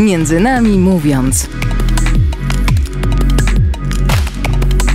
Między 0.00 0.40
nami 0.40 0.78
mówiąc. 0.78 1.48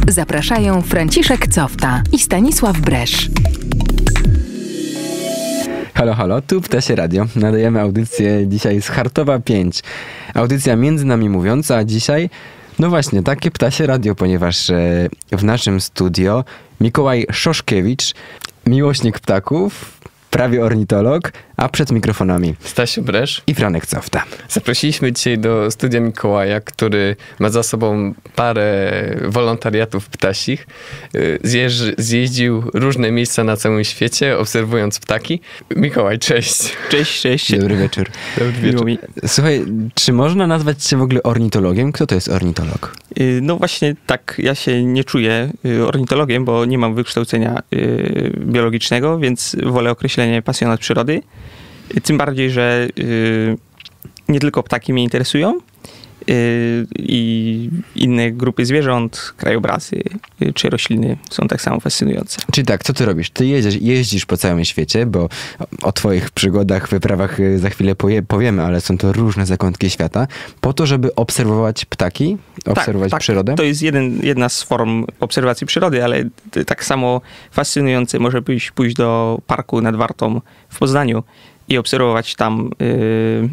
Zapraszają 0.07 0.81
Franciszek 0.81 1.47
Cofta 1.47 2.03
i 2.11 2.19
Stanisław 2.19 2.79
Bresz. 2.79 3.29
Halo, 5.93 6.13
halo, 6.13 6.41
tu 6.41 6.61
Ptasie 6.61 6.95
Radio. 6.95 7.25
Nadajemy 7.35 7.81
audycję 7.81 8.47
dzisiaj 8.47 8.81
z 8.81 8.87
Hartowa 8.87 9.39
5. 9.39 9.83
Audycja 10.33 10.75
między 10.75 11.05
nami 11.05 11.29
mówiąca, 11.29 11.77
a 11.77 11.83
dzisiaj, 11.83 12.29
no 12.79 12.89
właśnie, 12.89 13.23
takie 13.23 13.51
Ptasie 13.51 13.87
Radio, 13.87 14.15
ponieważ 14.15 14.69
e, 14.69 15.09
w 15.31 15.43
naszym 15.43 15.81
studio 15.81 16.43
Mikołaj 16.81 17.25
Szoszkiewicz, 17.31 18.13
miłośnik 18.65 19.19
ptaków, 19.19 19.99
prawie 20.33 20.63
ornitolog, 20.63 21.33
a 21.57 21.69
przed 21.69 21.91
mikrofonami 21.91 22.55
Stasiu 22.59 23.01
Bresz. 23.01 23.41
i 23.47 23.53
Franek 23.55 23.85
Cofta. 23.85 24.23
Zaprosiliśmy 24.49 25.11
dzisiaj 25.11 25.37
do 25.39 25.71
studia 25.71 25.99
Mikołaja, 25.99 26.61
który 26.61 27.15
ma 27.39 27.49
za 27.49 27.63
sobą 27.63 28.13
parę 28.35 28.91
wolontariatów 29.27 30.09
ptasich. 30.09 30.67
Zjeżdż, 31.43 31.83
zjeździł 31.97 32.63
różne 32.73 33.11
miejsca 33.11 33.43
na 33.43 33.57
całym 33.57 33.83
świecie, 33.83 34.37
obserwując 34.37 34.99
ptaki. 34.99 35.41
Mikołaj, 35.75 36.19
cześć. 36.19 36.71
Cześć, 36.89 37.21
cześć. 37.21 37.57
Dobry 37.59 37.77
wieczór. 37.77 38.09
Dobry 38.37 38.85
mi. 38.85 38.99
Słuchaj, 39.27 39.65
czy 39.93 40.13
można 40.13 40.47
nazwać 40.47 40.83
się 40.85 40.97
w 40.97 41.01
ogóle 41.01 41.23
ornitologiem? 41.23 41.91
Kto 41.91 42.07
to 42.07 42.15
jest 42.15 42.29
ornitolog? 42.29 42.95
Y, 43.19 43.39
No 43.41 43.55
właśnie 43.57 43.95
tak, 44.07 44.35
ja 44.37 44.55
się 44.55 44.83
nie 44.83 45.03
czuję 45.03 45.51
y, 45.65 45.87
ornitologiem, 45.87 46.45
bo 46.45 46.65
nie 46.65 46.77
mam 46.77 46.95
wykształcenia 46.95 47.61
y, 47.73 48.33
biologicznego, 48.39 49.19
więc 49.19 49.55
wolę 49.63 49.91
określenie 49.91 50.41
pasjonat 50.41 50.79
przyrody. 50.79 51.21
Tym 52.03 52.17
bardziej, 52.17 52.51
że 52.51 52.87
y, 52.99 53.57
nie 54.29 54.39
tylko 54.39 54.63
ptaki 54.63 54.93
mnie 54.93 55.03
interesują, 55.03 55.59
y, 56.29 56.87
i 56.97 57.69
inne 57.95 58.31
grupy 58.31 58.65
zwierząt, 58.65 59.33
krajobrazy 59.37 60.03
y, 60.41 60.53
czy 60.53 60.69
rośliny 60.69 61.17
są 61.29 61.47
tak 61.47 61.61
samo 61.61 61.79
fascynujące. 61.79 62.41
Czyli 62.51 62.67
tak, 62.67 62.83
co 62.83 62.93
ty 62.93 63.05
robisz? 63.05 63.29
Ty 63.29 63.45
jeździsz, 63.45 63.81
jeździsz 63.81 64.25
po 64.25 64.37
całym 64.37 64.65
świecie, 64.65 65.05
bo 65.05 65.29
o 65.81 65.91
twoich 65.91 66.31
przygodach, 66.31 66.89
wyprawach 66.89 67.37
za 67.57 67.69
chwilę 67.69 67.95
powiemy, 68.27 68.63
ale 68.63 68.81
są 68.81 68.97
to 68.97 69.13
różne 69.13 69.45
zakątki 69.45 69.89
świata, 69.89 70.27
po 70.61 70.73
to, 70.73 70.85
żeby 70.85 71.15
obserwować 71.15 71.85
ptaki, 71.85 72.37
obserwować 72.65 73.11
tak, 73.11 73.21
przyrodę? 73.21 73.55
To 73.55 73.63
jest 73.63 73.81
jeden, 73.81 74.19
jedna 74.23 74.49
z 74.49 74.63
form 74.63 75.05
obserwacji 75.19 75.67
przyrody, 75.67 76.03
ale 76.03 76.23
tak 76.67 76.85
samo 76.85 77.21
fascynujące 77.51 78.19
może 78.19 78.41
być 78.41 78.71
pójść 78.71 78.95
do 78.95 79.41
parku 79.47 79.81
nad 79.81 79.95
Wartą 79.95 80.41
w 80.69 80.79
Poznaniu 80.79 81.23
i 81.69 81.77
obserwować 81.77 82.35
tam 82.35 82.69
y, 82.81 83.49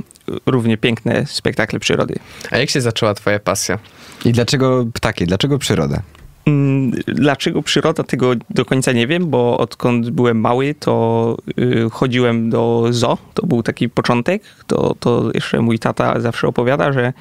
równie 0.46 0.76
piękne 0.76 1.26
spektakle 1.26 1.80
przyrody. 1.80 2.14
A 2.50 2.58
jak 2.58 2.70
się 2.70 2.80
zaczęła 2.80 3.14
twoja 3.14 3.38
pasja? 3.38 3.78
I 4.24 4.32
dlaczego 4.32 4.86
ptaki? 4.92 5.26
Dlaczego 5.26 5.58
przyroda? 5.58 6.02
Mm, 6.46 6.90
Dlaczego 7.06 7.62
przyroda, 7.62 8.02
tego 8.02 8.32
do 8.50 8.64
końca 8.64 8.92
nie 8.92 9.06
wiem, 9.06 9.30
bo 9.30 9.58
odkąd 9.58 10.10
byłem 10.10 10.40
mały, 10.40 10.74
to 10.74 11.36
y, 11.58 11.86
chodziłem 11.92 12.50
do 12.50 12.86
zoo. 12.90 13.18
To 13.34 13.46
był 13.46 13.62
taki 13.62 13.88
początek. 13.88 14.42
To, 14.66 14.94
to 15.00 15.30
jeszcze 15.34 15.60
mój 15.60 15.78
tata 15.78 16.20
zawsze 16.20 16.48
opowiada, 16.48 16.92
że 16.92 17.12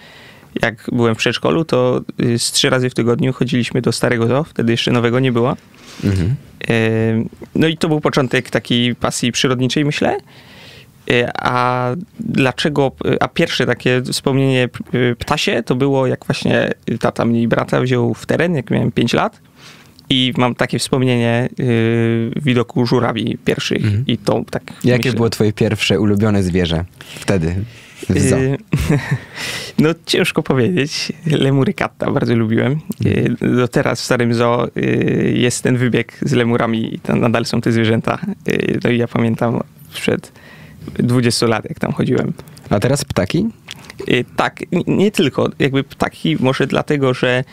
jak 0.61 0.89
byłem 0.91 1.15
w 1.15 1.17
przedszkolu, 1.17 1.65
to 1.65 2.01
y, 2.21 2.39
z 2.39 2.51
trzy 2.51 2.69
razy 2.69 2.89
w 2.89 2.93
tygodniu 2.93 3.33
chodziliśmy 3.33 3.81
do 3.81 3.91
starego 3.91 4.27
zoo. 4.27 4.43
Wtedy 4.43 4.71
jeszcze 4.71 4.91
nowego 4.91 5.19
nie 5.19 5.31
było. 5.31 5.57
Mhm. 6.03 6.35
No 7.55 7.67
i 7.67 7.77
to 7.77 7.87
był 7.87 8.01
początek 8.01 8.49
takiej 8.49 8.95
pasji 8.95 9.31
przyrodniczej, 9.31 9.85
myślę. 9.85 10.17
E, 11.11 11.31
A 11.37 11.89
dlaczego, 12.19 12.91
a 13.19 13.27
pierwsze 13.27 13.65
takie 13.65 14.01
wspomnienie 14.01 14.67
p- 14.67 15.15
ptasie 15.15 15.63
to 15.65 15.75
było 15.75 16.07
jak 16.07 16.25
właśnie 16.25 16.71
tata 16.99 17.25
mnie 17.25 17.41
i 17.41 17.47
brata 17.47 17.81
wziął 17.81 18.13
w 18.13 18.25
teren, 18.25 18.55
jak 18.55 18.71
miałem 18.71 18.91
5 18.91 19.13
lat. 19.13 19.39
I 20.11 20.33
mam 20.37 20.55
takie 20.55 20.79
wspomnienie 20.79 21.49
y, 21.59 22.31
widoku 22.35 22.85
żurawi 22.85 23.37
pierwszych 23.45 23.83
Mhm. 23.85 24.03
i 24.07 24.17
to 24.17 24.43
tak 24.51 24.63
Jakie 24.83 24.97
myślę. 24.99 25.13
było 25.13 25.29
twoje 25.29 25.53
pierwsze 25.53 25.99
ulubione 25.99 26.43
zwierzę 26.43 26.85
wtedy 27.15 27.55
w 28.09 28.19
zoo? 28.19 28.37
Y, 28.37 28.57
No 29.79 29.89
ciężko 30.05 30.43
powiedzieć. 30.43 31.11
Lemury 31.25 31.73
katta 31.73 32.11
bardzo 32.11 32.35
lubiłem. 32.35 32.79
Y, 33.05 33.35
Do 33.57 33.67
teraz 33.67 34.01
w 34.01 34.05
Starym 34.05 34.33
Zoo 34.33 34.67
jest 35.33 35.63
ten 35.63 35.77
wybieg 35.77 36.13
z 36.21 36.33
lemurami 36.33 36.95
i 36.95 36.99
nadal 37.13 37.45
są 37.45 37.61
te 37.61 37.71
zwierzęta. 37.71 38.19
No 38.83 38.89
i 38.89 38.97
ja 38.97 39.07
pamiętam 39.07 39.59
sprzed 39.91 40.31
20 40.93 41.47
lat, 41.47 41.65
jak 41.69 41.79
tam 41.79 41.91
chodziłem. 41.91 42.33
A 42.69 42.79
teraz 42.79 43.05
ptaki? 43.05 43.47
Y, 44.09 44.25
Tak, 44.35 44.59
nie 44.87 45.11
tylko. 45.11 45.49
Jakby 45.59 45.83
ptaki 45.83 46.37
może 46.39 46.67
dlatego, 46.67 47.13
że 47.13 47.43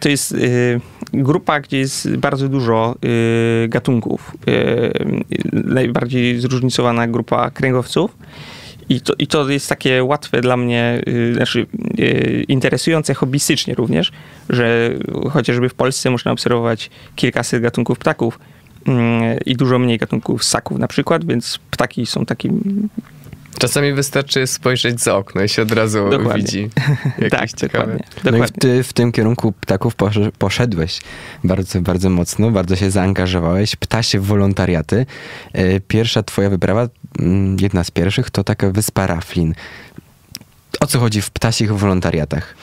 to 0.00 0.08
jest 0.08 0.32
y, 0.32 0.80
grupa, 1.12 1.60
gdzie 1.60 1.78
jest 1.78 2.16
bardzo 2.16 2.48
dużo 2.48 2.96
y, 3.64 3.68
gatunków. 3.68 4.32
Y, 4.48 5.24
Najbardziej 5.52 6.40
zróżnicowana 6.40 7.08
grupa 7.08 7.50
kręgowców. 7.50 8.16
I 8.88 9.00
to, 9.00 9.12
I 9.18 9.26
to 9.26 9.48
jest 9.48 9.68
takie 9.68 10.04
łatwe 10.04 10.40
dla 10.40 10.56
mnie, 10.56 11.02
y, 11.08 11.34
znaczy 11.34 11.66
interesujące 12.48 13.14
hobbystycznie 13.14 13.74
również, 13.74 14.12
że 14.48 14.90
chociażby 15.30 15.68
w 15.68 15.74
Polsce 15.74 16.10
można 16.10 16.32
obserwować 16.32 16.90
kilkaset 17.16 17.62
gatunków 17.62 17.98
ptaków 17.98 18.38
i 19.46 19.56
dużo 19.56 19.78
mniej 19.78 19.98
gatunków 19.98 20.44
ssaków 20.44 20.78
na 20.78 20.88
przykład, 20.88 21.24
więc 21.24 21.58
ptaki 21.70 22.06
są 22.06 22.26
takim 22.26 22.88
Czasami 23.58 23.92
wystarczy 23.92 24.46
spojrzeć 24.46 25.00
za 25.00 25.16
okno 25.16 25.42
i 25.42 25.48
się 25.48 25.62
od 25.62 25.72
razu 25.72 26.10
Dokładnie. 26.10 26.42
widzi 26.42 26.70
tak, 27.30 27.52
ciekawe. 27.52 27.84
dokładnie. 27.86 28.04
No 28.24 28.30
i 28.30 28.32
dokładnie. 28.32 28.56
ty 28.60 28.82
w 28.82 28.92
tym 28.92 29.12
kierunku 29.12 29.52
ptaków 29.52 29.96
posz- 29.96 30.30
poszedłeś 30.38 31.00
bardzo, 31.44 31.80
bardzo 31.80 32.10
mocno, 32.10 32.50
bardzo 32.50 32.76
się 32.76 32.90
zaangażowałeś. 32.90 33.76
Ptasie 33.76 34.20
wolontariaty. 34.20 35.06
E, 35.52 35.80
Pierwsza 35.80 36.22
twoja 36.22 36.50
wyprawa, 36.50 36.88
mm, 37.18 37.56
jedna 37.60 37.84
z 37.84 37.90
pierwszych, 37.90 38.30
to 38.30 38.44
taka 38.44 38.70
wyspa 38.70 39.06
Raflin. 39.06 39.54
O 40.80 40.86
co 40.86 40.98
chodzi 40.98 41.22
w 41.22 41.30
ptasich 41.30 41.72
wolontariatach? 41.74 42.54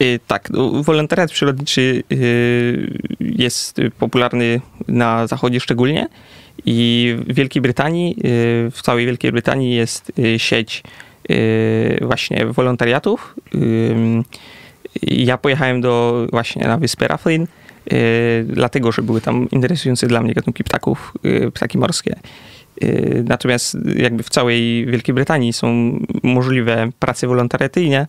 Y, 0.00 0.20
Tak, 0.26 0.48
wolontariat 0.82 1.30
przyrodniczy 1.30 2.02
y, 2.12 2.98
jest 3.20 3.80
popularny 3.98 4.60
na 4.88 5.26
zachodzie 5.26 5.60
szczególnie 5.60 6.08
i 6.66 7.14
w 7.26 7.34
Wielkiej 7.34 7.62
Brytanii, 7.62 8.10
y, 8.18 8.70
w 8.70 8.82
całej 8.82 9.06
Wielkiej 9.06 9.32
Brytanii 9.32 9.74
jest 9.74 10.12
sieć 10.36 10.82
właśnie 12.00 12.46
wolontariatów. 12.46 13.34
Ja 15.02 15.38
pojechałem 15.38 15.80
do 15.80 16.26
właśnie 16.30 16.66
na 16.66 16.78
wyspę 16.78 17.08
Rathlin, 17.08 17.46
y, 17.92 18.46
dlatego, 18.48 18.92
że 18.92 19.02
były 19.02 19.20
tam 19.20 19.50
interesujące 19.50 20.06
dla 20.06 20.20
mnie 20.20 20.34
gatunki 20.34 20.64
ptaków, 20.64 21.12
ptaki 21.54 21.78
morskie. 21.78 22.16
Y, 22.82 23.24
Natomiast 23.28 23.76
jakby 23.96 24.22
w 24.22 24.30
całej 24.30 24.86
Wielkiej 24.86 25.14
Brytanii 25.14 25.52
są 25.52 25.98
możliwe 26.22 26.90
prace 26.98 27.26
wolontariatyjne 27.26 28.06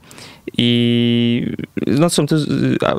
i 0.57 1.53
no, 1.88 2.09
są 2.09 2.28
to 2.28 2.35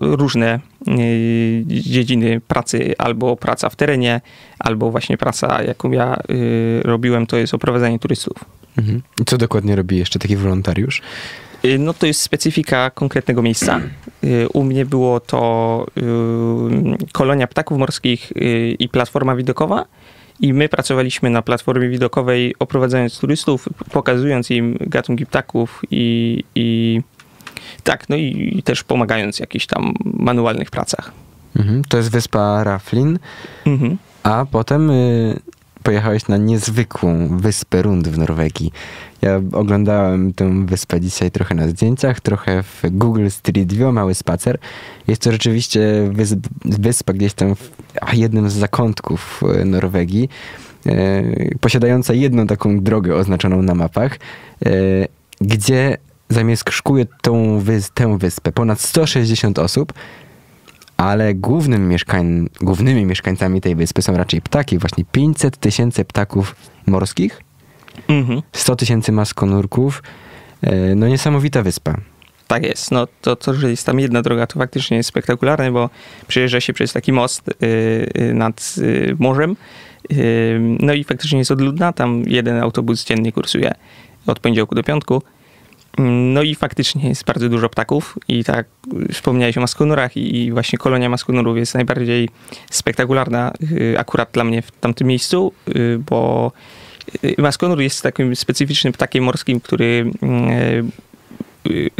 różne 0.00 0.60
y, 0.88 1.64
dziedziny 1.66 2.40
pracy, 2.40 2.94
albo 2.98 3.36
praca 3.36 3.68
w 3.68 3.76
terenie, 3.76 4.20
albo 4.58 4.90
właśnie 4.90 5.18
praca, 5.18 5.62
jaką 5.62 5.90
ja 5.90 6.16
y, 6.30 6.82
robiłem, 6.84 7.26
to 7.26 7.36
jest 7.36 7.54
oprowadzanie 7.54 7.98
turystów. 7.98 8.44
Mhm. 8.78 9.02
I 9.20 9.24
co 9.24 9.38
dokładnie 9.38 9.76
robi 9.76 9.96
jeszcze 9.96 10.18
taki 10.18 10.36
wolontariusz? 10.36 11.02
No 11.78 11.94
to 11.94 12.06
jest 12.06 12.22
specyfika 12.22 12.90
konkretnego 12.90 13.42
miejsca. 13.42 13.80
U 14.52 14.64
mnie 14.64 14.86
było 14.86 15.20
to 15.20 15.86
kolonia 17.12 17.46
ptaków 17.46 17.78
morskich 17.78 18.32
i 18.78 18.88
platforma 18.88 19.36
widokowa. 19.36 19.84
I 20.40 20.52
my 20.52 20.68
pracowaliśmy 20.68 21.30
na 21.30 21.42
platformie 21.42 21.88
widokowej, 21.88 22.54
oprowadzając 22.58 23.18
turystów, 23.18 23.68
pokazując 23.92 24.50
im 24.50 24.76
gatunki 24.80 25.26
ptaków 25.26 25.82
i, 25.90 26.44
i 26.54 27.00
tak, 27.84 28.08
no 28.08 28.16
i, 28.16 28.52
i 28.58 28.62
też 28.62 28.84
pomagając 28.84 29.36
w 29.36 29.40
jakichś 29.40 29.66
tam 29.66 29.94
manualnych 30.04 30.70
pracach. 30.70 31.12
Mhm. 31.56 31.84
To 31.84 31.96
jest 31.96 32.10
wyspa 32.10 32.64
Raflin, 32.64 33.18
Mhm. 33.66 33.96
a 34.22 34.46
potem 34.50 34.90
y, 34.90 35.40
pojechałeś 35.88 36.28
na 36.28 36.36
niezwykłą 36.36 37.38
wyspę 37.38 37.82
Rund 37.82 38.08
w 38.08 38.18
Norwegii. 38.18 38.72
Ja 39.22 39.40
oglądałem 39.52 40.34
tę 40.34 40.66
wyspę 40.66 41.00
dzisiaj 41.00 41.30
trochę 41.30 41.54
na 41.54 41.68
zdjęciach, 41.68 42.20
trochę 42.20 42.62
w 42.62 42.82
Google 42.90 43.28
Street 43.28 43.72
View, 43.72 43.94
mały 43.94 44.14
spacer. 44.14 44.58
Jest 45.06 45.22
to 45.22 45.32
rzeczywiście 45.32 46.10
wysp, 46.12 46.38
wyspa 46.64 47.12
gdzieś 47.12 47.34
tam 47.34 47.54
w 47.54 48.14
jednym 48.14 48.50
z 48.50 48.52
zakątków 48.52 49.42
e, 49.42 49.64
Norwegii, 49.64 50.28
e, 50.86 51.22
posiadająca 51.60 52.14
jedną 52.14 52.46
taką 52.46 52.80
drogę 52.80 53.16
oznaczoną 53.16 53.62
na 53.62 53.74
mapach, 53.74 54.16
e, 54.16 54.70
gdzie 55.40 55.96
zamieszkuje 56.28 57.06
tą 57.22 57.62
tę 57.94 58.18
wyspę 58.18 58.52
ponad 58.52 58.80
160 58.80 59.58
osób, 59.58 59.92
ale 60.98 61.34
głównym 61.34 61.88
mieszkań, 61.88 62.48
głównymi 62.60 63.04
mieszkańcami 63.04 63.60
tej 63.60 63.74
wyspy 63.74 64.02
są 64.02 64.16
raczej 64.16 64.40
ptaki. 64.42 64.78
Właśnie 64.78 65.04
500 65.12 65.56
tysięcy 65.56 66.04
ptaków 66.04 66.56
morskich, 66.86 67.42
Mhm. 68.08 68.42
100 68.52 68.76
tysięcy 68.76 69.12
maskonurków, 69.12 70.02
E, 70.62 70.94
No 70.94 71.08
niesamowita 71.08 71.62
wyspa. 71.62 71.96
Tak 72.46 72.64
jest. 72.64 72.90
No 72.90 73.06
to, 73.20 73.36
to, 73.36 73.54
że 73.54 73.70
jest 73.70 73.86
tam 73.86 74.00
jedna 74.00 74.22
droga, 74.22 74.46
to 74.46 74.58
faktycznie 74.58 74.96
jest 74.96 75.08
spektakularne, 75.08 75.72
bo 75.72 75.90
przejeżdża 76.28 76.60
się 76.60 76.72
przez 76.72 76.92
taki 76.92 77.12
most 77.12 77.48
y, 77.48 77.54
y, 78.18 78.34
nad 78.34 78.74
y, 78.78 79.16
morzem. 79.18 79.56
Y, 80.12 80.60
no 80.80 80.92
i 80.92 81.04
faktycznie 81.04 81.38
jest 81.38 81.50
odludna. 81.50 81.92
Tam 81.92 82.22
jeden 82.26 82.62
autobus 82.62 83.04
dziennie 83.04 83.32
kursuje 83.32 83.74
od 84.26 84.40
poniedziałku 84.40 84.74
do 84.74 84.82
piątku. 84.82 85.22
Mm, 85.98 86.32
No 86.32 86.42
i 86.42 86.54
faktycznie 86.54 87.08
jest 87.08 87.24
bardzo 87.24 87.48
dużo 87.48 87.68
ptaków 87.68 88.18
i 88.28 88.44
tak 88.44 88.66
wspomniałeś 89.12 89.58
o 89.58 89.60
maskonurach 89.60 90.16
i 90.16 90.52
właśnie 90.52 90.78
kolonia 90.78 91.08
maskonurów 91.08 91.56
jest 91.56 91.74
najbardziej 91.74 92.28
spektakularna 92.70 93.52
y, 93.72 93.98
akurat 93.98 94.28
dla 94.32 94.44
mnie 94.44 94.62
w 94.62 94.70
tamtym 94.70 95.06
miejscu, 95.06 95.52
y, 95.76 95.98
bo 96.10 96.52
y, 97.24 97.34
maskonur 97.38 97.80
jest 97.80 98.02
takim 98.02 98.36
specyficznym 98.36 98.92
ptakiem 98.92 99.24
morskim, 99.24 99.60
który 99.60 100.10
mm, 100.22 100.90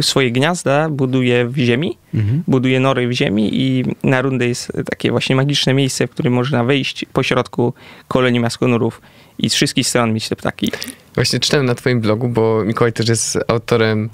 swoje 0.01 0.31
gniazda 0.31 0.89
buduje 0.89 1.45
w 1.47 1.57
ziemi, 1.57 1.97
Mhm. 2.13 2.43
buduje 2.47 2.79
nory 2.79 3.07
w 3.07 3.11
ziemi 3.11 3.49
i 3.53 3.83
na 4.03 4.21
rundę 4.21 4.47
jest 4.47 4.71
takie 4.85 5.11
właśnie 5.11 5.35
magiczne 5.35 5.73
miejsce, 5.73 6.07
w 6.07 6.09
którym 6.11 6.33
można 6.33 6.63
wejść 6.63 7.05
po 7.13 7.23
środku 7.23 7.73
kolonii 8.07 8.39
maskonurów 8.39 9.01
i 9.39 9.49
z 9.49 9.53
wszystkich 9.53 9.87
stron 9.87 10.13
mieć 10.13 10.29
te 10.29 10.35
ptaki. 10.35 10.71
Właśnie 11.15 11.39
czytałem 11.39 11.65
na 11.65 11.75
twoim 11.75 12.01
blogu, 12.01 12.29
bo 12.29 12.63
Mikołaj 12.65 12.93
też 12.93 13.09
jest 13.09 13.37
autorem 13.47 14.09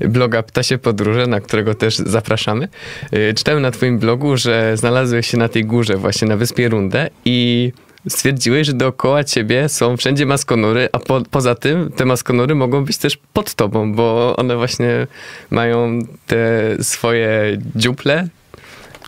bloga 0.00 0.42
Ptasie 0.42 0.78
Podróże, 0.78 1.26
na 1.26 1.40
którego 1.40 1.74
też 1.74 1.96
zapraszamy. 1.96 2.68
Yy, 3.12 3.34
Czytałem 3.34 3.62
na 3.62 3.70
twoim 3.70 3.98
blogu, 3.98 4.36
że 4.36 4.76
znalazłeś 4.76 5.26
się 5.26 5.36
na 5.36 5.48
tej 5.48 5.64
górze, 5.64 5.96
właśnie 5.96 6.28
na 6.28 6.36
wyspie 6.36 6.68
Rundę 6.68 7.10
i 7.24 7.72
stwierdziłeś, 8.08 8.66
że 8.66 8.72
dookoła 8.72 9.24
ciebie 9.24 9.68
są 9.68 9.96
wszędzie 9.96 10.26
maskonury, 10.26 10.88
a 10.92 10.98
po, 10.98 11.22
poza 11.30 11.54
tym 11.54 11.92
te 11.92 12.04
maskonury 12.04 12.54
mogą 12.54 12.84
być 12.84 12.98
też 12.98 13.18
pod 13.32 13.54
tobą, 13.54 13.92
bo 13.92 14.36
one 14.36 14.56
właśnie 14.56 15.06
mają 15.50 15.98
te 16.26 16.36
swoje 16.82 17.58
dziuple 17.76 18.28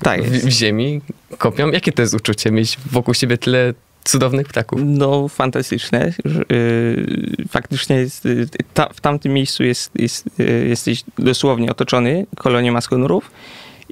Tak 0.03 0.23
w, 0.23 0.47
w 0.47 0.49
ziemi, 0.49 1.01
kopią. 1.39 1.71
Jakie 1.71 1.93
to 1.93 2.03
jest 2.03 2.15
uczucie 2.15 2.51
mieć 2.51 2.79
wokół 2.93 3.15
siebie 3.15 3.39
tyle 3.39 3.75
cudownych 4.05 4.49
ptaków? 4.49 4.81
No, 4.85 5.29
fantastyczne. 5.29 6.13
y, 6.53 7.45
Faktycznie 7.49 7.97
y, 8.27 8.49
w 8.95 9.01
tamtym 9.01 9.33
miejscu 9.33 9.65
jest, 9.65 9.91
jest, 9.95 10.41
y, 10.41 10.67
jesteś 10.69 11.05
dosłownie 11.19 11.71
otoczony 11.71 12.27
kolonią 12.37 12.73
maskonurów 12.73 13.31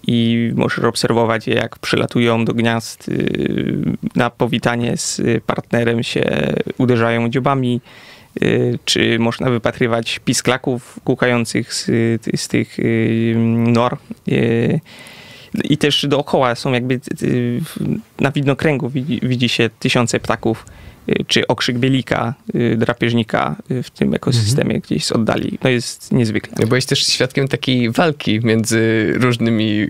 i 0.07 0.51
możesz 0.55 0.85
obserwować 0.85 1.47
je, 1.47 1.55
jak 1.55 1.79
przylatują 1.79 2.45
do 2.45 2.55
gniazd. 2.55 3.11
Na 4.17 4.31
powitanie 4.31 4.97
z 4.97 5.21
partnerem 5.47 6.03
się 6.03 6.55
uderzają 6.79 7.29
dziobami. 7.29 7.81
Czy 8.85 9.19
można 9.19 9.51
wypatrywać 9.51 10.19
pisklaków 10.25 11.01
kukających 11.05 11.75
z, 11.75 11.87
z 12.37 12.49
tych 12.49 12.77
nor. 13.47 13.97
Y, 15.55 15.61
I 15.65 15.79
też 15.79 16.07
dookoła 16.09 16.55
są 16.55 16.73
jakby 16.73 16.95
y, 16.95 17.01
w- 17.65 17.77
na 18.21 18.31
widnokręgu 18.31 18.89
widzi, 18.91 19.21
widzi 19.23 19.49
się 19.49 19.71
tysiące 19.79 20.21
ptaków, 20.21 20.67
y, 21.09 21.25
czy 21.27 21.47
okrzyk 21.47 21.79
bielika, 21.79 22.35
y, 22.55 22.77
drapieżnika 22.77 23.57
y, 23.71 23.83
w 23.83 23.91
tym 23.91 24.15
ekosystemie 24.15 24.81
gdzieś 24.81 25.05
z 25.05 25.13
oddali. 25.13 25.59
No 25.65 25.71
jest 25.71 26.13
niezwykle. 26.13 26.67
Byłeś 26.67 26.87
też 26.87 27.07
świadkiem 27.07 27.49
takiej 27.49 27.91
walki 27.91 28.41
między 28.45 29.13
różnymi 29.17 29.87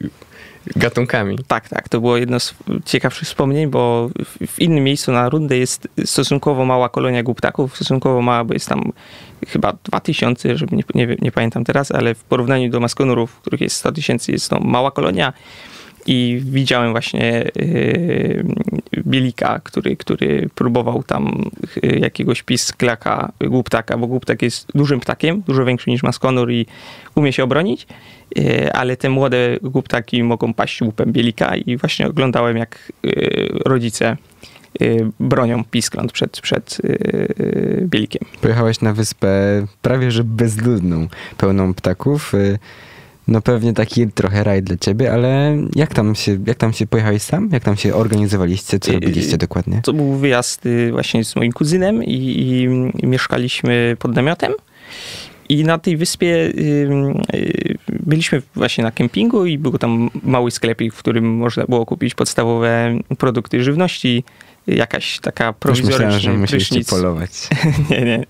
gatunkami. 0.77 1.39
Tak, 1.47 1.69
tak, 1.69 1.89
to 1.89 2.01
było 2.01 2.17
jedno 2.17 2.41
z 2.41 2.55
ciekawszych 2.85 3.29
wspomnień, 3.29 3.67
bo 3.67 4.11
w, 4.47 4.61
innym 4.61 4.85
miejscu 4.85 5.13
na 5.13 5.29
rundę 5.29 5.59
jest 5.59 5.89
stosunkowo 6.05 6.65
mała 6.65 6.89
kolonia 6.89 7.23
głuptaków, 7.23 7.77
stosunkowo 7.77 8.23
mała, 8.23 8.45
bo 8.45 8.55
jest 8.55 8.69
tam 8.69 8.93
chyba 9.49 9.73
2000, 9.85 10.57
żeby 10.57 10.77
nie, 10.77 10.83
nie, 10.95 11.17
nie 11.21 11.33
pamiętam 11.33 11.65
teraz, 11.65 11.93
ale 11.93 12.15
w 12.15 12.25
porównaniu 12.25 12.71
do 12.71 12.81
maskonurów, 12.81 13.41
których 13.41 13.61
jest 13.61 13.77
100 13.77 13.93
tysięcy, 13.93 14.33
jest 14.33 14.51
to 14.51 14.61
mała 14.61 14.91
kolonia. 14.91 15.33
I 16.09 16.41
widziałem 16.45 16.91
właśnie 16.91 17.45
yy, 17.57 18.45
Bielika, 19.07 19.61
który, 19.65 19.97
który 19.97 20.49
próbował 20.55 21.03
tam 21.03 21.51
yy, 21.83 21.99
jakiegoś 21.99 22.43
pisklaka, 22.43 23.33
głuptaka, 23.41 23.99
bo 23.99 24.07
głuptak 24.07 24.43
jest 24.43 24.67
dużym 24.75 25.01
ptakiem, 25.01 25.43
dużo 25.47 25.65
większy 25.65 25.91
niż 25.91 26.03
maskonur 26.03 26.53
i 26.53 26.67
umie 27.15 27.33
się 27.33 27.45
obronić, 27.45 27.87
yy, 28.37 28.73
ale 28.73 28.97
te 28.97 29.11
młode 29.11 29.57
głuptaki 29.63 30.23
mogą 30.23 30.55
paść 30.55 30.83
łupem 30.83 31.13
Bielika 31.13 31.57
i 31.57 31.77
właśnie 31.77 32.07
oglądałem 32.07 32.57
jak 32.57 32.93
rodzice 33.65 34.17
bronią 35.21 35.65
piskląt 35.65 36.13
przed, 36.13 36.41
przed 36.41 36.79
Bielikiem. 37.83 38.29
Pojechałeś 38.41 38.81
na 38.81 38.95
wyspę 38.95 39.29
prawie 39.83 40.11
że 40.11 40.25
bezludną, 40.25 41.09
pełną 41.39 41.75
ptaków. 41.75 42.33
Y, 43.29 43.33
No 43.33 43.41
pewnie 43.41 43.73
taki 43.73 44.09
trochę 44.09 44.45
raj 44.45 44.63
dla 44.63 44.77
ciebie, 44.77 45.13
ale 45.13 45.57
jak 45.75 45.95
tam 45.95 46.15
się, 46.15 46.39
jak 46.47 46.57
tam 46.57 46.73
się 46.73 46.87
pojechałeś 46.87 47.23
sam? 47.23 47.49
Jak 47.53 47.63
tam 47.63 47.77
się 47.77 47.95
organizowaliście? 47.95 48.79
Co 48.79 48.91
Y, 48.91 48.95
robiliście 48.95 49.37
dokładnie? 49.37 49.81
To 49.85 49.93
był 49.93 50.15
wyjazd 50.15 50.67
y, 50.67 50.93
właśnie 50.93 51.25
z 51.25 51.37
moim 51.37 51.53
kuzynem 51.53 52.05
i, 52.05 52.15
i, 52.15 52.63
i 53.03 53.07
mieszkaliśmy 53.07 53.97
pod 53.99 54.15
namiotem. 54.15 54.53
I 55.49 55.65
na 55.65 55.79
tej 55.79 55.97
wyspie 55.97 56.27
y, 56.27 56.53
y, 57.35 57.79
byliśmy 57.89 58.43
właśnie 58.55 58.85
na 58.85 58.91
kempingu 58.91 59.47
i 59.47 59.59
był 59.59 59.79
tam 59.79 60.11
mały 60.23 60.51
sklepik, 60.51 60.95
w 60.95 60.99
którym 60.99 61.37
można 61.37 61.65
było 61.65 61.87
kupić 61.87 62.15
podstawowe 62.15 62.99
produkty 63.19 63.63
żywności, 63.63 64.25
jakaś 64.69 65.21
taka 65.21 65.55
myślałem, 65.65 65.77
że 65.77 65.83
prowizoryczna 65.83 66.33
musieliście 66.33 66.85
polować. 66.85 67.31
nie, 67.91 68.01
nie. 68.01 68.25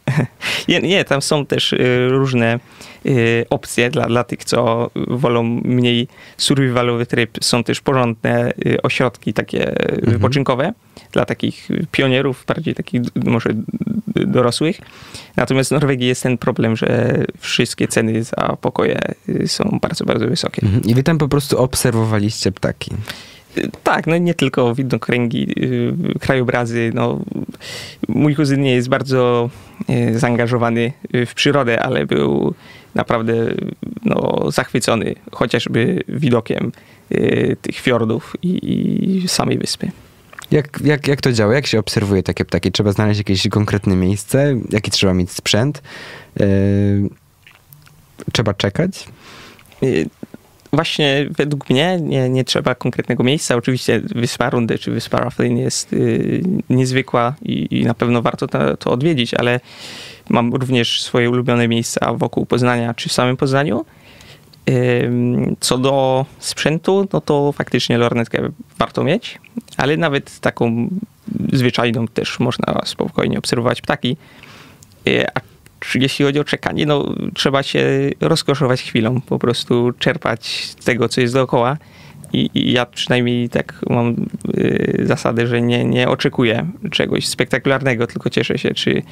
nie. 0.69 0.81
Nie, 0.81 1.05
tam 1.05 1.23
są 1.23 1.47
też 1.47 1.73
y, 1.73 2.09
różne 2.09 2.59
y, 3.07 3.47
opcje 3.51 3.91
dla, 3.91 4.07
dla 4.07 4.25
tych, 4.25 4.45
co 4.45 4.91
wolą 4.97 5.43
mniej 5.65 6.09
survivalowy 6.37 7.07
tryb. 7.07 7.39
Są 7.41 7.65
też 7.65 7.81
porządne 7.81 8.53
y, 8.67 8.83
ośrodki 8.83 9.33
takie 9.33 9.75
wypoczynkowe 10.03 10.73
dla 11.13 11.25
takich 11.25 11.69
pionierów, 11.93 12.45
bardziej 12.47 12.75
takich 12.75 13.03
może 13.25 13.51
dorosłych. 14.07 14.81
Natomiast 15.37 15.71
w 15.71 15.73
Norwegii 15.73 16.09
jest 16.09 16.23
ten 16.23 16.39
problem, 16.39 16.77
że 16.77 17.19
wszystkie 17.39 17.89
ceny 17.89 18.25
za 18.25 18.57
pokoje 18.61 18.99
są 19.47 19.79
bardzo, 19.83 20.05
bardzo 20.05 20.27
wysokie. 20.29 20.63
Mhm. 20.63 20.85
I 20.85 20.95
wy 20.95 21.03
tam 21.03 21.19
po 21.19 21.29
prostu 21.29 21.59
obserwowaliście 21.59 22.53
ptaki. 22.53 22.91
Tak, 23.83 24.07
no 24.07 24.19
nie 24.19 24.35
tylko 24.35 24.75
widnokręgi, 24.75 25.65
y, 25.65 26.19
krajobrazy. 26.21 26.91
No, 26.95 27.21
mój 28.09 28.37
kuzyn 28.37 28.61
nie 28.61 28.75
jest 28.75 28.89
bardzo 28.89 29.51
y, 29.91 30.19
zaangażowany 30.19 30.93
y, 31.15 31.27
w 31.27 31.35
przyrodę, 31.35 31.83
ale 31.83 32.07
był 32.07 32.55
naprawdę 32.95 33.35
no, 34.05 34.51
zachwycony 34.51 35.15
chociażby 35.33 36.03
widokiem 36.09 36.73
tych 37.63 37.77
fiordów 37.77 38.37
i, 38.43 39.23
i 39.25 39.29
samej 39.29 39.59
wyspy. 39.59 39.91
Jak, 40.51 40.81
jak, 40.85 41.09
jak 41.09 41.21
to 41.21 41.33
działa? 41.33 41.55
Jak 41.55 41.67
się 41.67 41.79
obserwuje 41.79 42.23
takie 42.23 42.45
ptaki? 42.45 42.73
Trzeba 42.73 42.93
znaleźć 42.93 43.19
jakieś 43.19 43.49
konkretne 43.49 43.97
miejsce? 43.97 44.57
Jaki 44.71 44.91
trzeba 44.91 45.15
mieć 45.15 45.31
sprzęt? 45.31 45.83
Yy, 46.41 46.47
trzeba 48.33 48.55
czekać? 48.55 49.09
Właśnie 50.73 51.27
według 51.31 51.71
mnie 51.71 51.99
nie, 52.03 52.29
nie 52.29 52.45
trzeba 52.45 52.75
konkretnego 52.75 53.25
miejsca. 53.25 53.57
Oczywiście 53.57 54.01
wyspa 54.01 54.51
Rundy 54.51 54.79
czy 54.79 54.91
wyspa 54.91 55.19
Raflin 55.19 55.59
jest 55.59 55.93
y, 55.93 56.43
niezwykła 56.71 57.35
i, 57.43 57.81
i 57.81 57.85
na 57.85 57.95
pewno 57.95 58.23
warto 58.23 58.47
to, 58.47 58.77
to 58.77 58.91
odwiedzić, 58.91 59.35
ale 59.35 59.61
mam 60.29 60.55
również 60.55 61.03
swoje 61.03 61.31
ulubione 61.31 61.69
miejsca 61.69 62.15
wokół 62.15 62.47
Poznania 62.47 62.95
czy 62.95 63.09
w 63.09 63.13
samym 63.13 63.37
Poznaniu. 63.37 63.85
Co 65.61 65.79
do 65.79 66.27
sprzętu, 66.39 67.09
no 67.13 67.21
to 67.21 67.53
faktycznie 67.53 67.99
lornetkę 67.99 68.49
warto 68.79 69.05
mieć, 69.05 69.39
ale 69.77 69.97
nawet 69.97 70.41
taką 70.41 70.89
zwyczajną 71.53 72.09
też 72.09 72.41
można 72.41 72.83
spokojnie 72.85 73.39
obserwować 73.39 73.83
ptaki. 73.83 74.17
Y, 75.09 75.27
A 75.35 75.41
jeśli 75.95 76.25
chodzi 76.25 76.41
o 76.41 76.45
czekanie, 76.45 76.87
no 76.87 77.15
trzeba 77.35 77.63
się 77.63 78.11
rozkoszować 78.21 78.83
chwilą, 78.83 79.21
po 79.21 79.39
prostu 79.39 79.93
czerpać 79.99 80.75
tego, 80.85 81.09
co 81.09 81.21
jest 81.21 81.35
dookoła. 81.35 81.77
I, 82.33 82.51
i 82.55 82.73
ja 82.73 82.87
przynajmniej 82.87 83.49
tak 83.49 83.75
mam 83.91 84.27
y, 84.59 85.01
zasadę, 85.05 85.47
że 85.47 85.63
nie, 85.63 85.85
nie 85.85 86.09
oczekuję 86.09 86.67
czegoś 86.91 87.27
spektakularnego, 87.27 88.07
tylko 88.07 88.31
cieszę 88.31 88.59
się 88.59 88.75
czy 88.75 89.03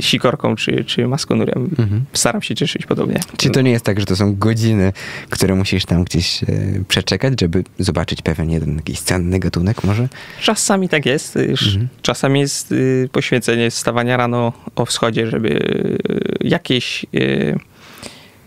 sikorką, 0.00 0.56
czy, 0.56 0.84
czy 0.84 1.08
maskonurem. 1.08 1.70
Mhm. 1.78 2.04
Staram 2.12 2.42
się 2.42 2.54
cieszyć 2.54 2.86
podobnie. 2.86 3.20
Czy 3.36 3.50
to 3.50 3.60
nie 3.60 3.70
jest 3.70 3.84
tak, 3.84 4.00
że 4.00 4.06
to 4.06 4.16
są 4.16 4.36
godziny, 4.36 4.92
które 5.30 5.54
musisz 5.54 5.84
tam 5.84 6.04
gdzieś 6.04 6.42
e, 6.42 6.46
przeczekać, 6.88 7.40
żeby 7.40 7.64
zobaczyć 7.78 8.22
pewien 8.22 8.50
jeden 8.50 8.76
jakiś 8.76 9.00
cenny 9.00 9.38
gatunek 9.38 9.84
może? 9.84 10.08
Czasami 10.40 10.88
tak 10.88 11.06
jest. 11.06 11.36
Mhm. 11.36 11.88
Czasami 12.02 12.40
jest 12.40 12.72
y, 12.72 13.08
poświęcenie 13.12 13.70
wstawania 13.70 14.16
rano 14.16 14.52
o 14.76 14.86
wschodzie, 14.86 15.26
żeby 15.26 15.48
y, 15.48 16.38
jakieś, 16.40 17.06
y, 17.14 17.58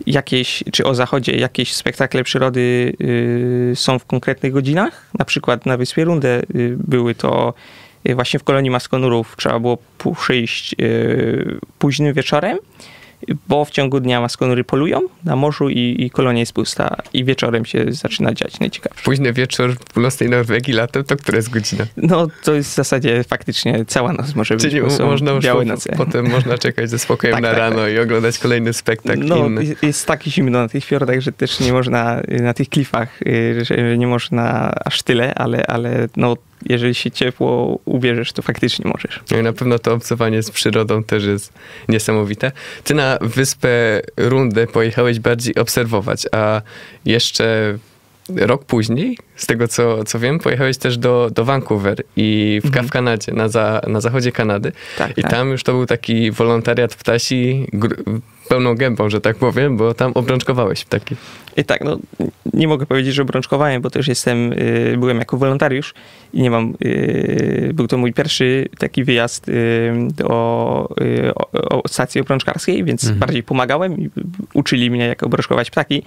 jakieś, 0.08 0.64
czy 0.72 0.86
o 0.86 0.96
zachodzie, 0.96 1.36
jakieś 1.36 1.74
spektakle 1.74 2.24
przyrody 2.24 2.94
y, 3.02 3.76
są 3.76 4.00
w 4.00 4.06
konkretnych 4.06 4.54
godzinach. 4.54 5.10
Na 5.20 5.26
przykład 5.26 5.66
na 5.66 5.78
Wyspie 5.78 6.06
Rundę 6.06 6.42
y, 6.56 6.78
były 6.88 7.16
to 7.16 7.54
właśnie 8.16 8.40
w 8.40 8.44
kolonii 8.44 8.72
maskonurów. 8.72 9.36
Trzeba 9.38 9.60
było 9.60 9.78
przyjść 10.16 10.76
y, 10.82 11.60
późnym 11.80 12.14
wieczorem 12.14 12.58
bo 13.48 13.66
w 13.66 13.70
ciągu 13.70 14.00
dnia 14.00 14.22
maskonury 14.22 14.64
polują 14.64 15.02
na 15.24 15.36
morzu 15.36 15.70
i, 15.70 15.96
i 16.00 16.10
kolonia 16.10 16.40
jest 16.40 16.54
pusta 16.54 16.96
i 17.14 17.26
wieczorem 17.26 17.66
się 17.66 17.86
zaczyna 17.90 18.34
dziać 18.34 18.60
najciekawsze. 18.60 19.04
Późny 19.04 19.34
wieczór 19.34 19.76
w 19.76 19.80
północnej 19.94 20.30
Norwegii 20.30 20.74
latem, 20.74 21.04
to 21.04 21.18
która 21.18 21.36
jest 21.36 21.50
godzina? 21.50 21.86
No 21.98 22.28
to 22.44 22.54
jest 22.54 22.72
w 22.72 22.76
zasadzie 22.76 23.24
faktycznie 23.24 23.86
cała 23.86 24.14
noc 24.14 24.36
może 24.36 24.54
być, 24.56 24.64
Czyli 24.64 24.82
bo 24.82 24.90
są 24.90 25.06
można 25.06 25.32
już 25.32 25.44
białe 25.46 25.66
noce. 25.66 25.94
potem 25.98 26.30
można 26.30 26.58
czekać 26.58 26.90
ze 26.90 27.00
spokojem 27.00 27.34
Tak, 27.36 27.44
na 27.44 27.50
tak, 27.50 27.58
rano 27.58 27.82
tak. 27.82 27.94
i 27.94 28.00
oglądać 28.00 28.40
kolejny 28.40 28.74
spektakl 28.74 29.26
No, 29.26 29.38
inny. 29.48 29.76
jest- 29.82 30.08
tak 30.08 30.24
zimno 30.24 30.60
na 30.60 30.68
tych 30.68 30.86
fiordach, 30.86 31.20
że 31.22 31.32
też 31.32 31.60
nie 31.60 31.74
można 31.74 32.22
y, 32.22 32.42
na 32.42 32.54
tych 32.54 32.70
klifach, 32.70 33.22
y, 33.22 33.66
że 33.66 33.98
nie 33.98 34.08
można 34.08 34.74
aż 34.86 35.04
tyle, 35.04 35.36
ale, 35.36 35.68
ale 35.68 36.08
no, 36.18 36.38
jeżeli 36.70 36.96
się 36.96 37.12
ciepło 37.12 37.80
ubierzesz, 37.86 38.32
to 38.34 38.42
faktycznie 38.42 38.92
możesz. 38.92 39.20
No 39.32 39.38
i 39.38 39.44
na 39.44 39.54
pewno 39.54 39.80
to 39.80 39.94
obcowanie 39.94 40.44
z 40.44 40.52
przyrodą 40.52 41.04
też 41.04 41.24
jest 41.24 41.54
niesamowite. 41.90 42.52
Ty 42.84 42.94
na 42.94 43.18
wyspę 43.22 44.02
Rundę 44.18 44.68
pojechałeś 44.68 45.20
bardziej 45.20 45.56
obserwować, 45.56 46.28
a 46.32 46.62
jeszcze 47.06 47.78
rok 48.36 48.66
później, 48.66 49.18
z 49.36 49.48
tego 49.48 49.68
co, 49.68 50.04
co 50.04 50.20
wiem, 50.20 50.40
pojechałeś 50.40 50.78
też 50.78 50.98
do, 50.98 51.30
do 51.36 51.46
Vancouver 51.46 52.04
i 52.16 52.60
w, 52.64 52.66
Mhm. 52.66 52.88
w 52.88 52.92
Kanadzie, 52.92 53.32
na, 53.32 53.50
za, 53.50 53.82
na 53.88 54.02
zachodzie 54.02 54.32
Kanady. 54.32 54.72
Tak, 54.98 55.18
I 55.18 55.22
tak. 55.22 55.32
tam 55.32 55.50
już 55.50 55.64
to 55.64 55.72
był 55.72 55.86
taki 55.86 56.32
wolontariat 56.32 56.96
ptasi 56.96 57.68
pełną 58.50 58.76
gębą, 58.76 59.10
że 59.10 59.22
tak 59.22 59.36
powiem, 59.36 59.78
bo 59.78 59.94
tam 59.94 60.12
obrączkowałeś 60.16 60.86
ptaki. 60.86 61.16
I 61.58 61.64
tak, 61.64 61.84
no 61.84 61.98
nie 62.54 62.68
mogę 62.68 62.86
powiedzieć, 62.86 63.16
że 63.16 63.22
obrączkowałem, 63.22 63.82
bo 63.82 63.90
też 63.90 64.08
jestem, 64.08 64.54
y, 64.54 64.96
byłem 65.00 65.18
jako 65.18 65.38
wolontariusz 65.38 65.94
i 66.34 66.42
nie 66.42 66.52
mam, 66.52 66.74
y, 66.86 67.72
był 67.74 67.88
to 67.88 67.98
mój 67.98 68.14
pierwszy 68.14 68.70
taki 68.78 69.04
wyjazd 69.04 69.52
do 70.08 70.90
y, 71.02 71.36
o, 71.36 71.84
o 71.84 71.88
stacji 71.88 72.22
obrączkarskiej, 72.22 72.84
więc 72.84 73.04
Mhm. 73.04 73.20
bardziej 73.20 73.44
pomagałem 73.44 74.00
i 74.00 74.10
uczyli 74.54 74.92
mnie, 74.92 75.08
jak 75.08 75.24
obrączkować 75.24 75.72
ptaki. 75.72 76.04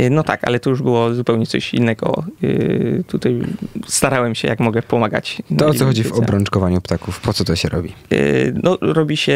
Y, 0.00 0.10
No 0.10 0.22
tak, 0.22 0.44
ale 0.44 0.60
to 0.60 0.70
już 0.70 0.82
było 0.82 1.14
zupełnie 1.14 1.46
coś 1.46 1.74
innego. 1.74 2.24
Y, 2.44 3.04
Tutaj 3.06 3.38
starałem 3.86 4.34
się, 4.34 4.48
jak 4.48 4.60
mogę, 4.60 4.82
pomagać. 4.82 5.42
To 5.58 5.66
o 5.66 5.74
co 5.74 5.84
chodzi 5.84 6.04
w 6.04 6.12
obrączkowaniu 6.12 6.80
ptaków? 6.80 7.20
Po 7.20 7.32
co 7.32 7.44
to 7.44 7.56
się 7.56 7.68
robi? 7.68 7.92
Y, 8.12 8.54
No, 8.62 8.78
robi 8.80 9.16
się 9.16 9.34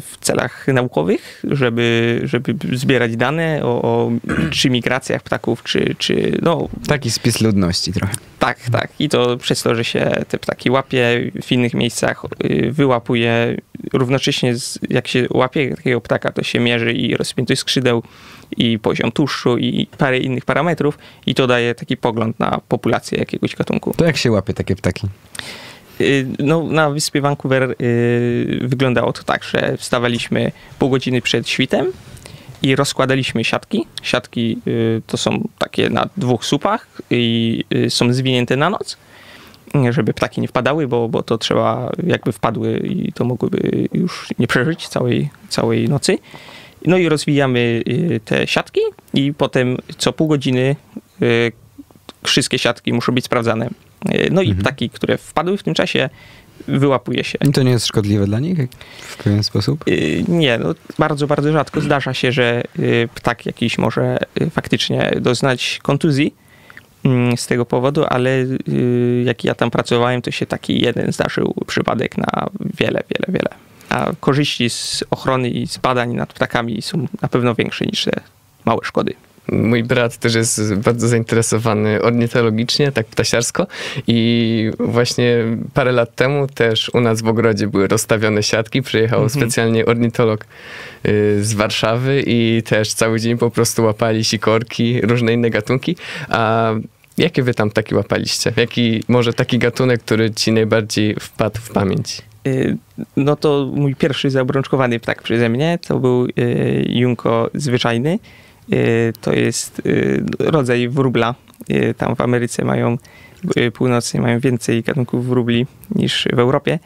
w 0.00 0.12
celach 0.20 0.68
naukowych, 0.68 1.42
żeby, 1.50 2.20
żeby 2.24 2.54
zbierać 2.72 3.16
dane 3.16 3.60
o, 3.62 3.82
o 3.82 4.10
czy 4.50 4.70
migracjach 4.70 5.22
ptaków, 5.22 5.62
czy, 5.62 5.94
czy 5.98 6.38
no 6.42 6.68
Taki 6.86 7.10
spis 7.10 7.40
ludności 7.40 7.92
trochę. 7.92 8.14
tak, 8.38 8.58
tak. 8.72 8.90
I 8.98 9.08
to 9.08 9.36
przez 9.36 9.62
to, 9.62 9.74
że 9.74 9.84
się 9.84 10.10
te 10.28 10.38
ptaki 10.38 10.70
łapie 10.70 11.30
w 11.42 11.52
innych 11.52 11.74
miejscach, 11.74 12.22
wyłapuje, 12.70 13.56
równocześnie 13.92 14.56
z, 14.56 14.78
jak 14.90 15.08
się 15.08 15.26
łapie 15.30 15.76
takiego 15.76 16.00
ptaka, 16.00 16.32
to 16.32 16.42
się 16.42 16.60
mierzy 16.60 16.92
i 16.92 17.16
rozpiętość 17.16 17.60
skrzydeł, 17.60 18.02
i 18.56 18.78
poziom 18.78 19.12
tłuszczu, 19.12 19.58
i 19.60 19.86
parę 19.98 20.18
innych 20.18 20.44
parametrów 20.44 20.98
i 21.26 21.34
to 21.34 21.46
daje 21.46 21.74
taki 21.74 21.96
pogląd 21.96 22.40
na 22.40 22.60
populację 22.68 23.18
jakiegoś 23.18 23.56
gatunku. 23.56 23.94
To 23.96 24.04
jak 24.04 24.16
się 24.16 24.30
łapie 24.30 24.54
takie 24.54 24.76
ptaki? 24.76 25.08
Y, 26.00 26.26
No, 26.38 26.62
na 26.62 26.90
wyspie 26.90 27.20
Vancouver 27.20 27.74
y, 27.80 28.60
wyglądało 28.62 29.12
to 29.12 29.22
tak, 29.22 29.44
że 29.44 29.76
wstawaliśmy 29.76 30.52
pół 30.78 30.90
godziny 30.90 31.22
przed 31.22 31.48
świtem 31.48 31.86
i 32.62 32.76
rozkładaliśmy 32.76 33.44
siatki. 33.44 33.86
Siatki 34.02 34.58
y, 34.66 35.02
to 35.06 35.16
są 35.16 35.48
takie 35.58 35.90
na 35.90 36.08
dwóch 36.16 36.44
słupach 36.44 36.86
i 37.10 37.64
są 37.88 38.12
zwinięte 38.12 38.56
na 38.56 38.70
noc, 38.70 38.96
żeby 39.90 40.14
ptaki 40.14 40.40
nie 40.40 40.48
wpadały, 40.48 40.88
bo, 40.88 41.08
bo 41.08 41.22
to 41.22 41.38
trzeba, 41.38 41.92
jakby 42.06 42.32
wpadły 42.32 42.78
i 42.78 43.12
to 43.12 43.24
mogłyby 43.24 43.88
już 43.92 44.28
nie 44.38 44.46
przeżyć 44.46 44.88
całej, 44.88 45.30
całej 45.48 45.88
nocy. 45.88 46.18
No 46.86 46.98
i 46.98 47.08
rozwijamy 47.08 47.82
y, 47.88 48.20
te 48.24 48.46
siatki 48.46 48.80
i 49.14 49.34
potem 49.34 49.76
co 49.98 50.12
pół 50.12 50.28
godziny 50.28 50.76
y, 51.22 51.52
wszystkie 52.24 52.58
siatki 52.58 52.92
muszą 52.92 53.12
być 53.12 53.24
sprawdzane. 53.24 53.70
Y, 54.14 54.28
No 54.30 54.42
i 54.42 54.54
ptaki, 54.54 54.90
które 54.90 55.18
wpadły 55.18 55.56
w 55.58 55.62
tym 55.62 55.74
czasie, 55.74 56.10
wyłapuje 56.68 57.24
się. 57.24 57.38
I 57.48 57.52
to 57.52 57.62
nie 57.62 57.70
jest 57.70 57.86
szkodliwe 57.86 58.26
dla 58.26 58.40
nich 58.40 58.58
w 58.98 59.22
pewien 59.24 59.42
sposób? 59.42 59.84
Nie, 60.28 60.58
no, 60.58 60.74
bardzo, 60.98 61.26
bardzo 61.26 61.52
rzadko 61.52 61.80
zdarza 61.80 62.14
się, 62.14 62.32
że 62.32 62.62
ptak 63.14 63.46
jakiś 63.46 63.78
może 63.78 64.18
faktycznie 64.50 65.12
doznać 65.20 65.78
kontuzji 65.82 66.34
mm, 67.04 67.36
z 67.36 67.46
tego 67.46 67.66
powodu, 67.66 68.04
ale 68.08 68.46
jak 69.24 69.44
ja 69.44 69.54
tam 69.54 69.70
pracowałem, 69.70 70.22
to 70.22 70.30
się 70.30 70.46
taki 70.46 70.80
jeden 70.80 71.12
zdarzył 71.12 71.54
przypadek 71.66 72.18
na 72.18 72.46
wiele, 72.60 73.02
wiele, 73.10 73.26
wiele. 73.28 73.69
A 73.90 74.12
korzyści 74.20 74.70
z 74.70 75.04
ochrony 75.10 75.50
i 75.50 75.66
z 75.66 75.78
badań 75.78 76.14
nad 76.14 76.32
ptakami 76.32 76.82
są 76.82 77.06
na 77.22 77.28
pewno 77.28 77.54
większe 77.54 77.84
niż 77.84 78.04
te 78.04 78.20
małe 78.64 78.80
szkody. 78.84 79.14
Mój 79.52 79.84
brat 79.84 80.16
też 80.16 80.34
jest 80.34 80.74
bardzo 80.74 81.08
zainteresowany 81.08 82.02
ornitologicznie, 82.02 82.92
tak 82.92 83.06
ptasiarsko 83.06 83.66
i 84.06 84.70
właśnie 84.78 85.36
parę 85.74 85.92
lat 85.92 86.14
temu 86.14 86.46
też 86.46 86.90
u 86.94 87.00
nas 87.00 87.22
w 87.22 87.28
ogrodzie 87.28 87.66
były 87.66 87.88
rozstawione 87.88 88.42
siatki, 88.42 88.82
przyjechał 88.82 89.22
Mhm. 89.22 89.40
specjalnie 89.40 89.86
ornitolog 89.86 90.44
y, 91.06 91.44
z 91.44 91.54
Warszawy 91.54 92.22
i 92.26 92.62
też 92.66 92.94
cały 92.94 93.20
dzień 93.20 93.38
po 93.38 93.50
prostu 93.50 93.84
łapali 93.84 94.24
sikorki, 94.24 95.00
różne 95.00 95.32
inne 95.32 95.50
gatunki, 95.50 95.96
a 96.28 96.72
jakie 97.18 97.42
wy 97.42 97.54
tam 97.54 97.70
ptaki 97.70 97.94
łapaliście? 97.94 98.52
Jaki 98.56 99.04
może 99.08 99.32
taki 99.32 99.58
gatunek, 99.58 100.02
który 100.02 100.30
ci 100.30 100.52
najbardziej 100.52 101.14
wpadł 101.20 101.60
w 101.60 101.70
pamięć? 101.70 102.22
Y, 102.46 102.76
No 103.16 103.36
to 103.36 103.70
mój 103.74 103.94
pierwszy 103.94 104.30
zaobrączkowany 104.30 105.00
ptak 105.00 105.22
przeze 105.22 105.48
mnie 105.48 105.78
to 105.86 105.98
był 105.98 106.26
y, 106.26 106.84
junko 106.88 107.50
zwyczajny. 107.54 108.18
Y, 108.72 109.12
To 109.20 109.32
jest 109.32 109.82
rodzaj 110.38 110.88
wróbla. 110.88 111.34
Tam 111.96 112.16
w 112.16 112.20
Ameryce 112.20 112.64
mają, 112.64 112.98
północnej 113.74 114.22
mają 114.22 114.40
więcej 114.40 114.82
gatunków 114.82 115.26
wróbli 115.26 115.66
niż 115.94 116.28
w 116.32 116.38
Europie. 116.38 116.78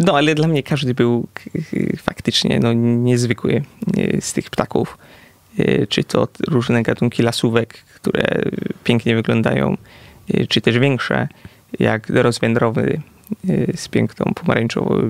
No 0.00 0.16
ale 0.16 0.34
dla 0.34 0.48
mnie 0.48 0.62
każdy 0.62 0.94
był 0.94 1.26
faktycznie 1.96 2.60
no, 2.60 2.72
niezwykły 2.72 3.62
z 4.20 4.32
tych 4.32 4.50
ptaków. 4.50 4.98
Czy 5.88 6.04
to 6.04 6.28
różne 6.48 6.82
gatunki 6.82 7.22
lasówek, 7.22 7.74
które 7.74 8.42
pięknie 8.84 9.14
wyglądają, 9.14 9.76
czy 10.48 10.60
też 10.60 10.78
większe, 10.78 11.28
jak 11.78 12.08
rozwędrowy 12.08 13.00
z 13.76 13.88
piękną 13.88 14.32
pomarańczową, 14.34 15.08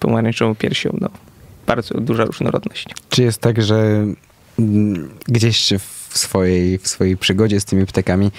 pomarańczową 0.00 0.54
piersią. 0.54 0.96
No, 1.00 1.08
bardzo 1.66 2.00
duża 2.00 2.24
różnorodność. 2.24 2.86
Czy 3.08 3.22
jest 3.22 3.40
tak, 3.40 3.62
że 3.62 4.06
mm, 4.58 5.08
gdzieś 5.26 5.72
w 5.78 5.93
swojej, 6.18 6.78
w 6.78 6.88
swojej 6.88 7.16
przygodzie 7.16 7.60
z 7.60 7.64
tymi 7.64 7.86
ptakami 7.86 8.30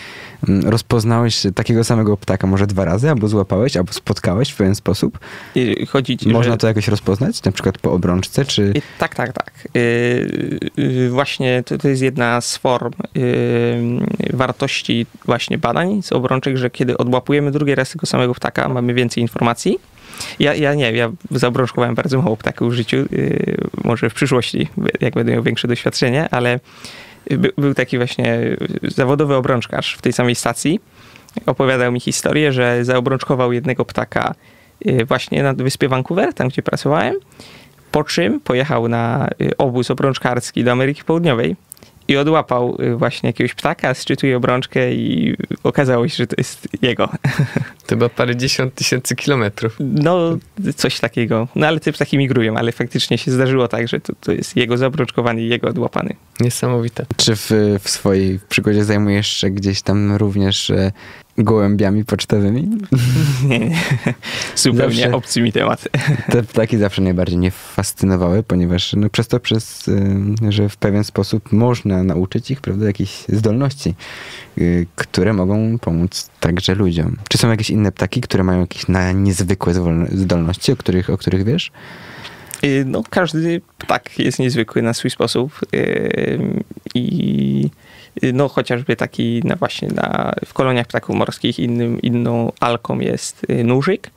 mm, 0.47 0.69
rozpoznałeś 0.69 1.43
takiego 1.55 1.83
samego 1.83 2.17
ptaka 2.17 2.47
może 2.47 2.67
dwa 2.67 2.85
razy, 2.85 3.09
albo 3.09 3.27
złapałeś, 3.27 3.77
albo 3.77 3.93
spotkałeś 3.93 4.49
w 4.49 4.55
pewien 4.55 4.75
sposób? 4.75 5.19
Chodzi, 5.89 6.17
ci, 6.17 6.29
Można 6.29 6.51
że... 6.53 6.57
to 6.57 6.67
jakoś 6.67 6.87
rozpoznać? 6.87 7.43
Na 7.43 7.51
przykład 7.51 7.77
po 7.77 7.91
obrączce, 7.91 8.45
czy... 8.45 8.73
Tak, 8.99 9.15
tak, 9.15 9.33
tak. 9.33 9.51
Y, 9.75 9.79
y, 10.79 11.09
Właśnie 11.09 11.63
to, 11.65 11.77
to 11.77 11.87
jest 11.87 12.01
jedna 12.01 12.41
z 12.41 12.57
form 12.57 12.93
y, 13.17 14.33
wartości 14.33 15.05
właśnie 15.25 15.57
badań 15.57 16.01
z 16.01 16.11
obrączek, 16.11 16.57
że 16.57 16.69
kiedy 16.69 16.97
odłapujemy 16.97 17.51
drugi 17.51 17.75
raz 17.75 17.89
tego 17.89 18.05
samego 18.05 18.33
ptaka, 18.33 18.69
mamy 18.69 18.93
więcej 18.93 19.21
informacji. 19.21 19.79
Ja, 20.39 20.55
ja 20.55 20.73
nie, 20.73 20.91
ja 20.91 21.11
zaobrączkowałem 21.31 21.95
bardzo 21.95 22.21
mało 22.21 22.37
ptaków 22.37 22.71
w 22.71 22.75
życiu, 22.75 22.97
y, 22.97 23.57
może 23.83 24.09
w 24.09 24.13
przyszłości, 24.13 24.67
jak 25.01 25.13
będę 25.13 25.31
miał 25.31 25.43
większe 25.43 25.67
doświadczenie, 25.67 26.29
ale 26.31 26.59
by, 27.29 27.51
był 27.57 27.73
taki 27.73 27.97
właśnie 27.97 28.57
zawodowy 28.83 29.35
obrączkarz 29.35 29.95
w 29.95 30.01
tej 30.01 30.13
samej 30.13 30.35
stacji. 30.35 30.79
Opowiadał 31.45 31.91
mi 31.91 31.99
historię, 31.99 32.51
że 32.51 32.85
zaobrączkował 32.85 33.53
jednego 33.53 33.85
ptaka 33.85 34.35
y, 34.87 35.05
właśnie 35.05 35.43
na 35.43 35.53
wyspie 35.53 35.87
Vancouver, 35.87 36.33
tam 36.33 36.47
gdzie 36.47 36.61
pracowałem, 36.61 37.15
po 37.91 38.03
czym 38.03 38.39
pojechał 38.39 38.87
na 38.87 39.27
y, 39.41 39.57
obóz 39.57 39.91
obrączkarski 39.91 40.63
do 40.63 40.71
Ameryki 40.71 41.03
Południowej 41.03 41.55
i 42.07 42.17
odłapał 42.17 42.77
y, 42.79 42.95
właśnie 42.95 43.29
jakiegoś 43.29 43.53
ptaka, 43.53 43.93
sczytuje 43.93 44.37
obrączkę 44.37 44.93
i 44.93 45.35
okazało 45.63 46.07
się, 46.07 46.15
że 46.15 46.27
to 46.27 46.35
jest 46.37 46.67
jego. 46.81 47.09
Chyba 47.89 48.09
parędziesiąt 48.09 48.75
tysięcy 48.75 49.15
kilometrów. 49.15 49.75
No, 49.79 50.37
coś 50.75 50.99
takiego. 50.99 51.47
No 51.55 51.67
ale 51.67 51.79
te 51.79 51.93
ptaki 51.93 52.17
migrują, 52.17 52.57
ale 52.57 52.71
faktycznie 52.71 53.17
się 53.17 53.31
zdarzyło 53.31 53.67
tak, 53.67 53.87
że 53.87 53.99
to, 53.99 54.13
to 54.21 54.31
jest 54.31 54.55
jego 54.55 54.77
zaobrączkowany 54.77 55.41
i 55.41 55.47
jego 55.47 55.67
odłapany. 55.67 56.15
Niesamowite. 56.39 57.05
Czy 57.17 57.35
w, 57.35 57.51
w 57.79 57.89
swojej 57.89 58.39
przygodzie 58.49 58.85
zajmujesz 58.85 59.27
się 59.27 59.49
gdzieś 59.49 59.81
tam 59.81 60.15
również 60.15 60.69
e, 60.69 60.91
gołębiami 61.37 62.05
pocztowymi? 62.05 62.69
Nie, 63.49 63.59
nie. 63.59 63.77
Zupełnie 64.55 64.95
Zawsze- 64.95 65.15
obcy 65.15 65.41
mi 65.41 65.51
temat. 65.51 65.87
Te 66.31 66.43
ptaki 66.43 66.77
zawsze 66.77 67.01
najbardziej 67.01 67.37
mnie 67.37 67.51
fascynowały, 67.51 68.43
ponieważ 68.43 68.93
no, 68.93 69.09
przez 69.09 69.27
to, 69.27 69.39
przez, 69.39 69.87
y, 69.87 70.01
że 70.49 70.69
w 70.69 70.77
pewien 70.77 71.03
sposób 71.03 71.51
można 71.51 72.03
nauczyć 72.03 72.51
ich, 72.51 72.61
prawda, 72.61 72.85
jakichś 72.85 73.23
zdolności, 73.27 73.95
y, 74.57 74.87
które 74.95 75.33
mogą 75.33 75.79
pomóc 75.79 76.29
także 76.39 76.75
ludziom. 76.75 77.17
Czy 77.29 77.37
są 77.37 77.49
jakieś 77.49 77.69
inne 77.75 77.91
ptaki, 77.91 78.21
które 78.21 78.43
mają 78.43 78.59
jakieś 78.59 78.85
niezwykłe 79.13 79.73
zdolności, 80.11 80.71
o 80.71 80.75
których, 80.75 81.09
o 81.09 81.17
których 81.17 81.43
wiesz? 81.43 81.71
Y, 82.63 82.83
No, 82.85 83.03
każdy 83.09 83.61
ptak 83.77 84.19
jest 84.19 84.39
niezwykły 84.39 84.81
na 84.81 84.93
swój 84.93 85.11
sposób 85.11 85.59
y, 85.75 86.39
i 86.95 87.69
y, 88.23 88.33
no, 88.33 88.47
chociażby 88.47 88.95
taki 88.95 89.41
na 89.43 89.55
właśnie 89.55 89.87
na, 89.87 90.33
w 90.45 90.53
koloniach 90.53 90.87
ptaków 90.87 91.15
morskich 91.15 91.59
innym, 91.59 92.01
inną 92.01 92.51
alką 92.59 92.99
jest 92.99 93.45
nużyk, 93.63 94.11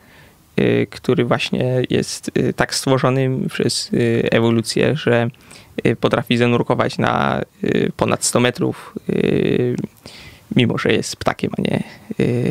który 0.91 1.25
właśnie 1.25 1.83
jest 1.91 2.31
tak 2.57 2.75
stworzony 2.75 3.31
przez 3.49 3.91
ewolucję, 4.31 4.97
że 4.97 5.31
potrafi 6.01 6.37
zanurkować 6.37 6.99
na 6.99 7.43
ponad 7.97 8.25
100 8.25 8.41
metrów, 8.41 8.95
mimo 10.57 10.79
że 10.79 10.93
jest 10.93 11.17
ptakiem, 11.17 11.51
a 11.59 11.63
nie 11.63 11.83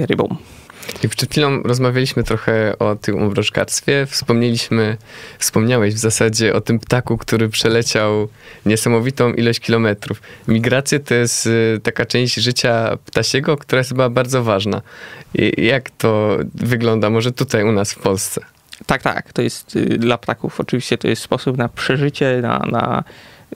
rybą. 0.06 0.36
I 1.04 1.10
przed 1.10 1.32
chwilą 1.32 1.62
rozmawialiśmy 1.64 2.24
trochę 2.24 2.80
o 2.80 2.96
tym 2.96 3.16
umroczkarstwie. 3.16 4.06
Wspomnieliśmy, 4.06 4.98
wspomniałeś 5.40 5.94
w 5.94 5.98
zasadzie 5.98 6.56
o 6.56 6.62
tym 6.62 6.80
ptaku, 6.80 7.18
który 7.18 7.50
przeleciał 7.50 8.28
niesamowitą 8.66 9.34
ilość 9.34 9.60
kilometrów. 9.60 10.22
Migracje 10.48 11.00
to 11.00 11.14
jest 11.14 11.46
y, 11.48 11.80
taka 11.84 12.06
część 12.06 12.36
życia 12.36 12.98
ptasiego, 13.06 13.58
która 13.58 13.78
jest 13.78 13.90
chyba 13.90 14.10
bardzo 14.10 14.44
ważna. 14.44 14.82
I 15.34 15.66
jak 15.66 15.90
to 15.90 16.38
wygląda 16.56 17.10
może 17.10 17.32
tutaj 17.32 17.64
u 17.64 17.72
nas 17.72 17.94
w 17.94 18.00
Polsce? 18.00 18.42
Tak, 18.86 19.02
tak. 19.02 19.34
To 19.34 19.42
jest 19.42 19.76
y, 19.76 19.86
dla 19.86 20.18
ptaków 20.18 20.60
oczywiście 20.60 20.98
to 20.98 21.08
jest 21.08 21.22
sposób 21.22 21.58
na 21.58 21.70
przeżycie, 21.70 22.40
na, 22.42 22.60
na, 22.72 23.04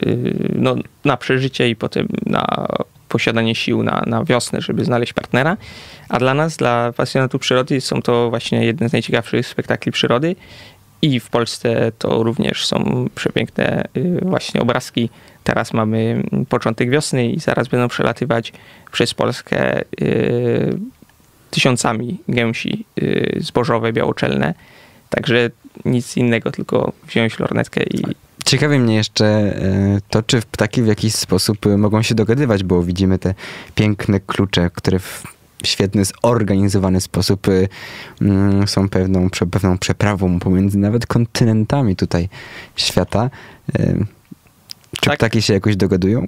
y, 0.03 0.33
no, 0.55 0.75
na 1.05 1.17
przeżycie 1.17 1.69
i 1.69 1.75
potem 1.75 2.07
na 2.25 2.67
posiadanie 3.12 3.56
sił 3.56 3.84
na, 3.84 4.03
na 4.08 4.24
wiosnę, 4.24 4.62
żeby 4.62 4.86
znaleźć 4.86 5.13
partnera. 5.13 5.58
A 6.10 6.20
dla 6.20 6.34
nas, 6.34 6.58
dla 6.58 6.94
pasjonatów 6.94 7.41
przyrody, 7.41 7.82
są 7.82 8.01
to 8.01 8.30
właśnie 8.30 8.65
jedne 8.65 8.89
z 8.89 8.94
najciekawszych 8.94 9.48
spektakli 9.48 9.91
przyrody. 9.91 10.36
I 11.01 11.20
w 11.20 11.30
Polsce 11.30 11.91
to 11.98 12.24
również 12.24 12.65
są 12.65 13.08
przepiękne 13.15 13.84
y, 13.98 14.20
właśnie 14.22 14.62
obrazki. 14.62 15.10
Teraz 15.44 15.74
mamy 15.74 16.24
początek 16.50 16.89
wiosny 16.89 17.27
i 17.27 17.39
zaraz 17.39 17.68
będą 17.68 17.88
przelatywać 17.88 18.53
przez 18.91 19.13
Polskę 19.13 19.82
y, 20.01 20.77
tysiącami 21.51 22.18
gęsi 22.27 22.86
y, 23.01 23.38
zbożowe, 23.39 23.94
białoczelne. 23.94 24.53
Także 25.10 25.50
nic 25.86 26.18
innego, 26.18 26.51
tylko 26.51 26.94
wziąć 27.08 27.39
lornetkę 27.39 27.84
i 27.84 28.03
Ciekawi 28.45 28.79
mnie 28.79 28.95
jeszcze 28.95 29.25
e, 29.25 30.01
to, 30.10 30.24
czy 30.24 30.41
ptaki 30.41 30.81
w 30.81 30.88
jakiś 30.88 31.15
sposób 31.15 31.65
e, 31.65 31.77
mogą 31.77 32.01
się 32.01 32.15
dogadywać, 32.15 32.63
bo 32.63 32.83
widzimy 32.83 33.19
te 33.19 33.33
piękne 33.75 34.19
klucze, 34.19 34.69
które 34.69 35.00
w 35.00 35.24
świetny, 35.63 36.03
zorganizowany 36.24 37.01
sposób 37.01 37.48
e, 37.48 37.51
mm, 38.21 38.67
są 38.67 38.89
pewną, 38.89 39.29
pewną 39.51 39.77
przeprawą 39.77 40.39
pomiędzy 40.39 40.77
nawet 40.77 41.05
kontynentami 41.05 41.95
tutaj 41.95 42.29
świata. 42.75 43.29
E, 45.01 45.03
Czy 45.03 45.10
Tak. 45.10 45.17
ptaki 45.20 45.41
się 45.41 45.53
jakoś 45.53 45.75
dogadują? 45.75 46.27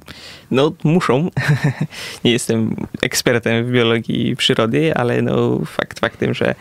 no 0.52 0.72
muszą. 0.84 1.30
Nie 2.24 2.32
jestem 2.32 2.76
ekspertem 3.02 3.66
w 3.66 3.72
biologii 3.72 4.36
przyrody, 4.36 4.96
ale 4.96 5.22
no 5.22 5.60
fakt 5.66 6.00
faktem, 6.00 6.34
że 6.34 6.56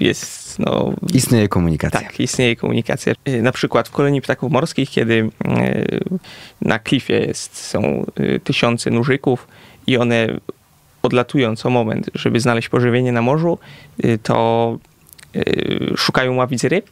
jest 0.00 0.58
no 0.58 0.92
Istnieje 1.14 1.48
komunikacja. 1.48 2.00
Tak, 2.00 2.20
istnieje 2.20 2.56
komunikacja. 2.56 3.12
Na 3.42 3.52
przykład 3.52 3.88
w 3.88 3.90
kolonii 3.90 4.20
ptaków 4.22 4.52
morskich, 4.52 4.90
kiedy 4.90 5.14
y, 5.14 5.30
na 6.62 6.78
klifie 6.78 7.18
jest, 7.18 7.56
są 7.56 8.06
y, 8.20 8.40
tysiące 8.44 8.90
nużyków 8.90 9.48
i 9.86 9.96
one 9.96 10.26
odlatują 11.02 11.56
co 11.56 11.70
moment, 11.70 12.10
żeby 12.14 12.40
znaleźć 12.40 12.68
pożywienie 12.68 13.12
na 13.12 13.22
morzu, 13.22 13.58
y, 14.04 14.18
to 14.22 14.78
szukają 15.96 16.34
ławic 16.34 16.64
ryb 16.64 16.90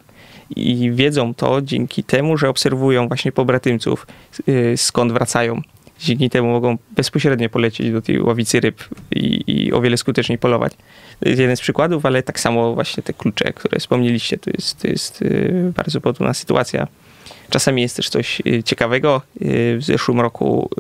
i 0.57 0.91
wiedzą 0.93 1.35
to 1.35 1.63
dzięki 1.63 2.05
temu, 2.05 2.37
że 2.37 2.49
obserwują 2.49 3.09
właśnie 3.09 3.33
pobratymców, 3.33 4.07
y, 4.49 4.77
skąd 4.77 5.13
wracają. 5.13 5.61
Dzięki 6.01 6.31
temu 6.31 6.49
mogą 6.49 6.79
bezpośrednio 6.91 7.49
polecieć 7.49 7.93
do 7.93 8.03
tej 8.03 8.21
ławicy 8.21 8.61
ryb 8.61 8.85
i, 9.11 9.45
i 9.47 9.73
o 9.73 9.81
wiele 9.81 9.97
skuteczniej 9.97 10.39
polować. 10.39 10.73
To 11.21 11.29
jest 11.29 11.41
jeden 11.41 11.57
z 11.57 11.61
przykładów, 11.61 12.07
ale 12.07 12.23
tak 12.23 12.41
samo 12.41 12.75
właśnie 12.75 13.03
te 13.03 13.13
klucze, 13.13 13.53
które 13.53 13.79
wspomnieliście, 13.79 14.39
to 14.39 14.51
jest, 14.55 14.81
to 14.83 14.89
jest 14.89 15.23
y, 15.23 15.73
bardzo 15.77 16.01
podobna 16.01 16.35
sytuacja. 16.35 16.87
Czasami 17.51 17.83
jest 17.83 17.97
też 17.97 18.09
coś 18.09 18.43
y, 18.47 18.63
ciekawego. 18.63 19.23
W 19.77 19.81
zeszłym 19.81 20.21
roku 20.21 20.71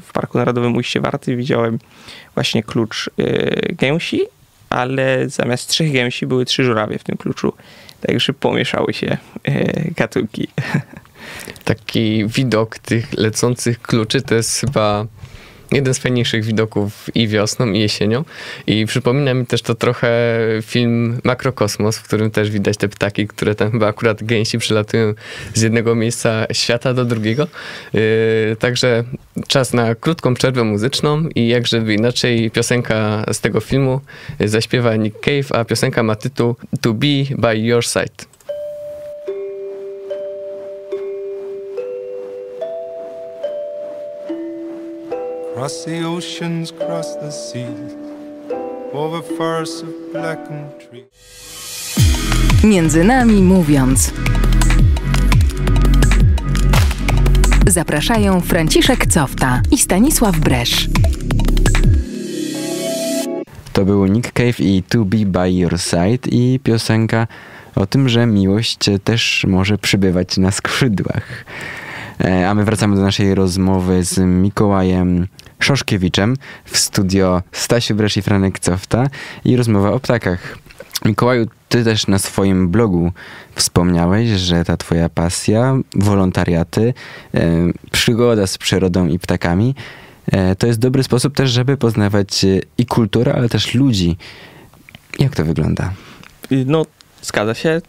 w 0.00 0.12
Parku 0.12 0.38
Narodowym 0.38 0.76
Ujście 0.76 1.00
Warty 1.00 1.36
widziałem 1.36 1.78
właśnie 2.34 2.62
klucz 2.62 3.10
gęsi, 3.78 4.20
ale 4.72 5.28
zamiast 5.28 5.68
trzech 5.68 5.92
gęsi 5.92 6.26
były 6.26 6.44
trzy 6.44 6.64
żurawie 6.64 6.98
w 6.98 7.04
tym 7.04 7.16
kluczu. 7.16 7.52
Także 8.00 8.32
pomieszały 8.32 8.94
się 8.94 9.16
gatunki. 9.96 10.48
Taki 11.64 12.26
widok 12.26 12.78
tych 12.78 13.12
lecących 13.12 13.82
kluczy 13.82 14.22
to 14.22 14.34
jest 14.34 14.60
chyba 14.60 15.06
jeden 15.72 15.94
z 15.94 15.98
fajniejszych 15.98 16.44
widoków 16.44 17.10
i 17.14 17.28
wiosną, 17.28 17.72
i 17.72 17.80
jesienią. 17.80 18.24
I 18.66 18.86
przypomina 18.86 19.34
mi 19.34 19.46
też 19.46 19.62
to 19.62 19.74
trochę 19.74 20.10
film 20.62 21.20
Makrokosmos, 21.24 21.98
w 21.98 22.02
którym 22.02 22.30
też 22.30 22.50
widać 22.50 22.76
te 22.76 22.88
ptaki, 22.88 23.26
które 23.28 23.54
tam 23.54 23.70
chyba 23.70 23.86
akurat 23.86 24.24
gęsi 24.24 24.58
przylatują 24.58 25.14
z 25.54 25.62
jednego 25.62 25.94
miejsca 25.94 26.46
świata 26.52 26.94
do 26.94 27.04
drugiego. 27.04 27.48
Yy, 27.92 28.00
także 28.58 29.04
czas 29.48 29.72
na 29.72 29.94
krótką 29.94 30.34
przerwę 30.34 30.64
muzyczną 30.64 31.28
i 31.34 31.48
jak 31.48 31.66
żeby 31.66 31.94
inaczej 31.94 32.50
piosenka 32.50 33.24
z 33.32 33.40
tego 33.40 33.60
filmu 33.60 34.00
zaśpiewa 34.40 34.96
Nick 34.96 35.20
Cave, 35.20 35.52
a 35.60 35.64
piosenka 35.64 36.02
ma 36.02 36.16
tytuł 36.16 36.56
To 36.80 36.94
Be 36.94 37.06
By 37.38 37.58
Your 37.58 37.84
Side. 37.84 38.31
Cross 45.62 45.84
the 45.84 46.04
oceans, 46.04 46.72
cross 46.72 47.16
the 47.16 47.30
seas, 47.30 47.94
over 48.92 49.22
forests 49.22 49.82
of 49.82 49.88
blackened 50.12 50.70
trees. 50.78 51.04
Między 52.64 53.04
nami 53.04 53.42
mówiąc. 53.42 54.12
Zapraszają 57.66 58.40
Franciszek 58.40 59.06
Cofta 59.06 59.62
i 59.70 59.78
Stanisław 59.78 60.38
Bresz. 60.38 60.88
To 63.72 63.84
był 63.84 64.06
Nick 64.06 64.32
Cave 64.32 64.60
i 64.60 64.82
To 64.88 65.04
Be 65.04 65.26
By 65.26 65.52
Your 65.52 65.78
Side 65.78 66.28
i 66.30 66.60
piosenka 66.62 67.26
o 67.74 67.86
tym, 67.86 68.08
że 68.08 68.26
miłość 68.26 68.78
też 69.04 69.44
może 69.48 69.78
przybywać 69.78 70.36
na 70.36 70.50
skrzydłach. 70.50 71.44
E, 72.24 72.48
A 72.48 72.54
my 72.54 72.64
wracamy 72.64 72.96
do 72.96 73.02
naszej 73.02 73.34
rozmowy 73.34 74.04
z 74.04 74.18
Mikołajem 74.18 75.26
Szoszkiewiczem 75.62 76.36
w 76.64 76.78
studio 76.78 77.42
Stasiu 77.52 77.94
Bresz 77.94 78.16
i 78.16 78.22
Franek 78.22 78.58
Cofta 78.58 79.06
i 79.44 79.56
rozmowa 79.56 79.92
o 79.92 80.00
ptakach. 80.00 80.58
Mikołaju, 81.04 81.46
ty 81.68 81.84
też 81.84 82.06
na 82.06 82.18
swoim 82.18 82.68
blogu 82.68 83.12
wspomniałeś, 83.54 84.28
że 84.28 84.64
ta 84.64 84.76
twoja 84.76 85.08
pasja, 85.08 85.76
wolontariaty, 85.94 86.94
e, 87.34 87.50
przygoda 87.92 88.46
z 88.46 88.58
przyrodą 88.58 89.06
i 89.06 89.18
ptakami 89.18 89.74
e, 90.26 90.56
to 90.56 90.66
jest 90.66 90.78
dobry 90.78 91.02
sposób 91.02 91.34
też, 91.34 91.50
żeby 91.50 91.76
poznawać 91.76 92.44
e, 92.44 92.60
i 92.78 92.86
kulturę, 92.86 93.34
ale 93.34 93.48
też 93.48 93.74
ludzi. 93.74 94.16
Jak 95.18 95.36
to 95.36 95.44
wygląda? 95.44 95.92
No, 96.66 96.86
zgadza 97.22 97.54
się. 97.54 97.80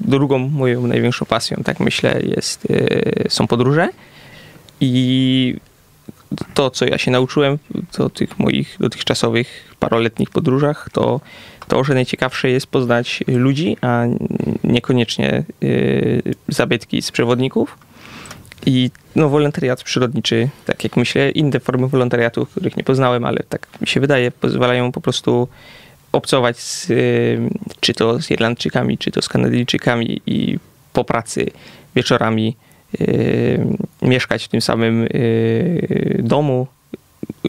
Drugą 0.00 0.38
moją 0.38 0.86
największą 0.86 1.26
pasją, 1.26 1.56
tak 1.64 1.80
myślę, 1.80 2.20
jest, 2.22 2.64
y, 2.70 3.26
są 3.28 3.46
podróże. 3.46 3.88
I 4.80 5.56
to, 6.54 6.70
co 6.70 6.86
ja 6.86 6.98
się 6.98 7.10
nauczyłem 7.10 7.58
do 7.98 8.10
tych 8.10 8.38
moich 8.38 8.76
dotychczasowych 8.80 9.74
paroletnich 9.78 10.30
podróżach, 10.30 10.88
to 10.92 11.20
to, 11.68 11.84
że 11.84 11.94
najciekawsze 11.94 12.50
jest 12.50 12.66
poznać 12.66 13.24
ludzi, 13.26 13.76
a 13.80 14.04
niekoniecznie 14.64 15.44
y, 15.62 16.22
zabytki 16.48 17.02
z 17.02 17.10
przewodników. 17.10 17.78
I 18.66 18.90
no, 19.16 19.28
wolontariat 19.28 19.82
przyrodniczy, 19.82 20.48
tak 20.66 20.84
jak 20.84 20.96
myślę, 20.96 21.30
inne 21.30 21.60
formy 21.60 21.88
wolontariatu, 21.88 22.46
których 22.46 22.76
nie 22.76 22.84
poznałem, 22.84 23.24
ale 23.24 23.42
tak 23.48 23.66
mi 23.80 23.86
się 23.86 24.00
wydaje, 24.00 24.30
pozwalają 24.30 24.92
po 24.92 25.00
prostu 25.00 25.48
obcować 26.12 26.58
z, 26.58 26.90
y, 26.90 27.50
czy 27.80 27.94
to 27.94 28.22
z 28.22 28.30
Irlandczykami, 28.30 28.98
czy 28.98 29.10
to 29.10 29.22
z 29.22 29.28
Kanadyjczykami 29.28 30.20
i 30.26 30.58
po 30.92 31.04
pracy 31.04 31.46
wieczorami 31.94 32.56
mieszkać 34.02 34.44
w 34.44 34.48
tym 34.48 34.60
samym 34.60 35.02
y, 35.02 36.20
domu, 36.22 36.66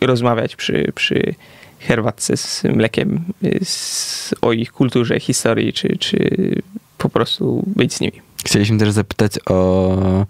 rozmawiać 0.02 0.56
przy, 0.56 0.92
przy 0.96 1.36
herbatce 1.80 2.38
z 2.38 2.64
mlekiem 2.64 3.24
y, 3.44 3.60
z, 3.64 4.36
o 4.42 4.54
ich 4.54 4.72
kulturze, 4.72 5.20
historii, 5.20 5.74
czy, 5.74 5.98
czy 5.98 6.30
po 6.98 7.10
prostu 7.10 7.64
być 7.76 7.94
z 7.94 8.02
nimi. 8.02 8.22
Chcieliśmy 8.46 8.78
też 8.78 8.92
zapytać 8.92 9.40
o 9.46 10.26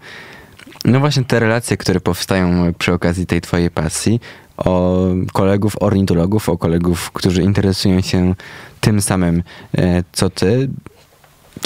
no 0.84 1.00
właśnie 1.00 1.24
te 1.24 1.40
relacje, 1.40 1.76
które 1.76 2.00
powstają 2.00 2.74
przy 2.74 2.92
okazji 2.92 3.26
tej 3.26 3.40
twojej 3.40 3.70
pasji, 3.70 4.20
o 4.56 5.06
kolegów 5.32 5.82
ornitologów, 5.82 6.48
o 6.48 6.58
kolegów, 6.58 7.10
którzy 7.10 7.42
interesują 7.42 8.00
się 8.00 8.34
tym 8.80 9.00
samym, 9.00 9.42
e, 9.78 10.04
co 10.12 10.30
ty. 10.30 10.68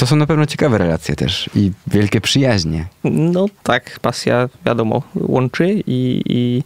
To 0.05 0.09
są 0.09 0.17
na 0.17 0.27
pewno 0.27 0.47
ciekawe 0.47 0.79
relacje 0.79 1.17
też 1.17 1.51
i 1.55 1.73
wielkie 1.87 2.21
przyjaźnie. 2.21 2.87
No 3.05 3.47
tak, 3.62 4.01
pasja 4.01 4.49
wiadomo 4.67 5.03
łączy 5.14 5.83
i, 5.87 6.23
i 6.27 6.62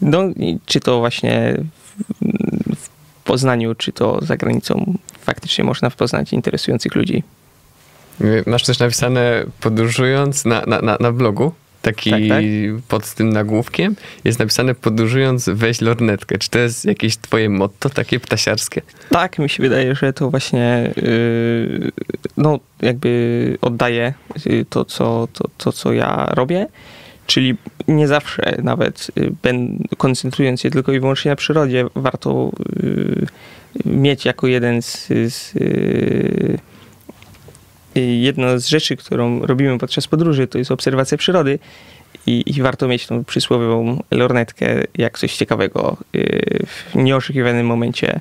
no, 0.00 0.22
i 0.36 0.58
czy 0.66 0.80
to 0.80 0.98
właśnie 0.98 1.56
w, 1.78 2.76
w 2.76 2.88
Poznaniu, 3.24 3.74
czy 3.74 3.92
to 3.92 4.18
za 4.24 4.36
granicą 4.36 4.94
faktycznie 5.20 5.64
można 5.64 5.90
poznać 5.90 6.32
interesujących 6.32 6.94
ludzi. 6.94 7.22
Masz 8.46 8.64
też 8.64 8.78
napisane 8.78 9.44
podróżując 9.60 10.44
na, 10.44 10.62
na, 10.66 10.80
na, 10.80 10.96
na 11.00 11.12
blogu, 11.12 11.52
taki 11.86 12.10
Tak, 12.10 12.20
tak. 12.28 12.44
pod 12.88 13.14
tym 13.14 13.28
nagłówkiem, 13.28 13.96
jest 14.24 14.38
napisane 14.38 14.74
podróżując 14.74 15.48
weź 15.48 15.80
lornetkę. 15.80 16.38
Czy 16.38 16.50
to 16.50 16.58
jest 16.58 16.84
jakieś 16.84 17.16
twoje 17.16 17.50
motto, 17.50 17.90
takie 17.90 18.20
ptasiarskie? 18.20 18.82
Tak, 19.10 19.38
mi 19.38 19.48
się 19.48 19.62
wydaje, 19.62 19.94
że 19.94 20.12
to 20.12 20.30
właśnie 20.30 20.92
yy, 20.96 21.90
no 22.36 22.58
jakby 22.82 23.58
oddaje 23.60 24.14
yy, 24.46 24.64
to, 24.64 24.84
co, 24.84 25.28
to, 25.32 25.44
to, 25.58 25.72
co 25.72 25.92
ja 25.92 26.26
robię. 26.34 26.66
Czyli 27.26 27.54
nie 27.88 28.08
zawsze 28.08 28.56
nawet 28.62 29.10
yy, 29.16 29.32
ben, 29.42 29.78
koncentrując 29.98 30.60
się 30.60 30.70
tylko 30.70 30.92
i 30.92 31.00
wyłącznie 31.00 31.30
na 31.30 31.36
przyrodzie, 31.36 31.84
warto 31.94 32.50
yy, 32.82 33.26
mieć 33.84 34.24
jako 34.24 34.46
jeden 34.46 34.82
z, 34.82 35.06
z 35.08 35.54
yy, 35.54 36.58
jedna 38.00 38.58
z 38.58 38.66
rzeczy, 38.66 38.96
którą 38.96 39.46
robimy 39.46 39.78
podczas 39.78 40.06
podróży, 40.06 40.46
to 40.46 40.58
jest 40.58 40.70
obserwacja 40.70 41.18
przyrody 41.18 41.58
i, 42.26 42.42
i 42.46 42.62
warto 42.62 42.88
mieć 42.88 43.06
tą 43.06 43.24
przysłowiową 43.24 44.02
lornetkę, 44.10 44.82
jak 44.94 45.18
coś 45.18 45.36
ciekawego 45.36 45.96
yy, 46.12 46.66
w 46.66 46.94
nieoczekiwanym 46.94 47.66
momencie 47.66 48.20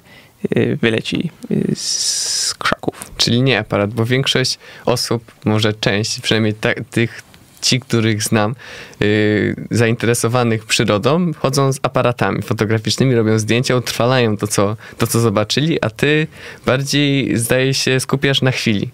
yy, 0.55 0.75
wyleci 0.75 1.31
yy, 1.49 1.75
z 1.75 2.55
krzaków. 2.59 3.11
Czyli 3.17 3.41
nie 3.41 3.59
aparat, 3.59 3.93
bo 3.93 4.05
większość 4.05 4.59
osób, 4.85 5.31
może 5.45 5.73
część, 5.73 6.19
przynajmniej 6.21 6.53
ta, 6.53 6.69
tych, 6.91 7.23
ci, 7.61 7.79
których 7.79 8.23
znam, 8.23 8.55
yy, 8.99 9.55
zainteresowanych 9.71 10.65
przyrodą, 10.65 11.31
chodzą 11.33 11.73
z 11.73 11.79
aparatami 11.81 12.41
fotograficznymi, 12.41 13.15
robią 13.15 13.39
zdjęcia, 13.39 13.75
utrwalają 13.75 14.37
to 14.37 14.47
co, 14.47 14.77
to, 14.97 15.07
co 15.07 15.19
zobaczyli, 15.19 15.81
a 15.81 15.89
ty 15.89 16.27
bardziej, 16.65 17.37
zdaje 17.37 17.73
się, 17.73 17.99
skupiasz 17.99 18.41
na 18.41 18.51
chwili. 18.51 18.89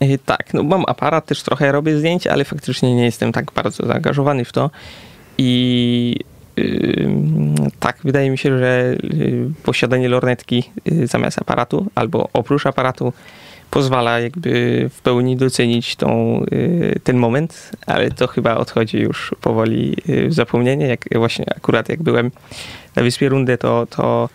Yy, 0.00 0.18
Tak, 0.18 0.54
no 0.54 0.62
mam 0.62 0.84
aparat, 0.86 1.26
też 1.26 1.42
trochę 1.42 1.72
robię 1.72 1.98
zdjęć, 1.98 2.26
ale 2.26 2.44
faktycznie 2.44 2.94
nie 2.94 3.04
jestem 3.04 3.32
tak 3.32 3.52
bardzo 3.52 3.86
zaangażowany 3.86 4.44
w 4.44 4.52
to 4.52 4.70
i 5.38 6.16
yy, 6.56 7.10
tak, 7.80 7.98
wydaje 8.04 8.30
mi 8.30 8.38
się, 8.38 8.58
że 8.58 8.96
yy, 9.02 9.50
posiadanie 9.62 10.08
lornetki 10.08 10.70
yy, 10.84 11.06
zamiast 11.06 11.38
aparatu 11.38 11.86
albo 11.94 12.28
oprócz 12.32 12.66
aparatu 12.66 13.12
pozwala 13.70 14.20
jakby 14.20 14.90
w 14.94 15.00
pełni 15.00 15.36
docenić 15.36 15.96
tą, 15.96 16.40
yy, 16.50 17.00
ten 17.04 17.16
moment, 17.16 17.70
ale 17.86 18.10
to 18.10 18.26
chyba 18.26 18.56
odchodzi 18.56 18.98
już 18.98 19.34
powoli 19.40 19.96
w 20.28 20.34
zapomnienie. 20.34 20.86
Jak 20.86 21.04
właśnie 21.14 21.44
akurat 21.56 21.88
jak 21.88 22.02
byłem 22.02 22.30
na 22.96 23.02
Wyspie 23.02 23.28
Rundę, 23.28 23.58
to, 23.58 23.86
to 23.90 24.28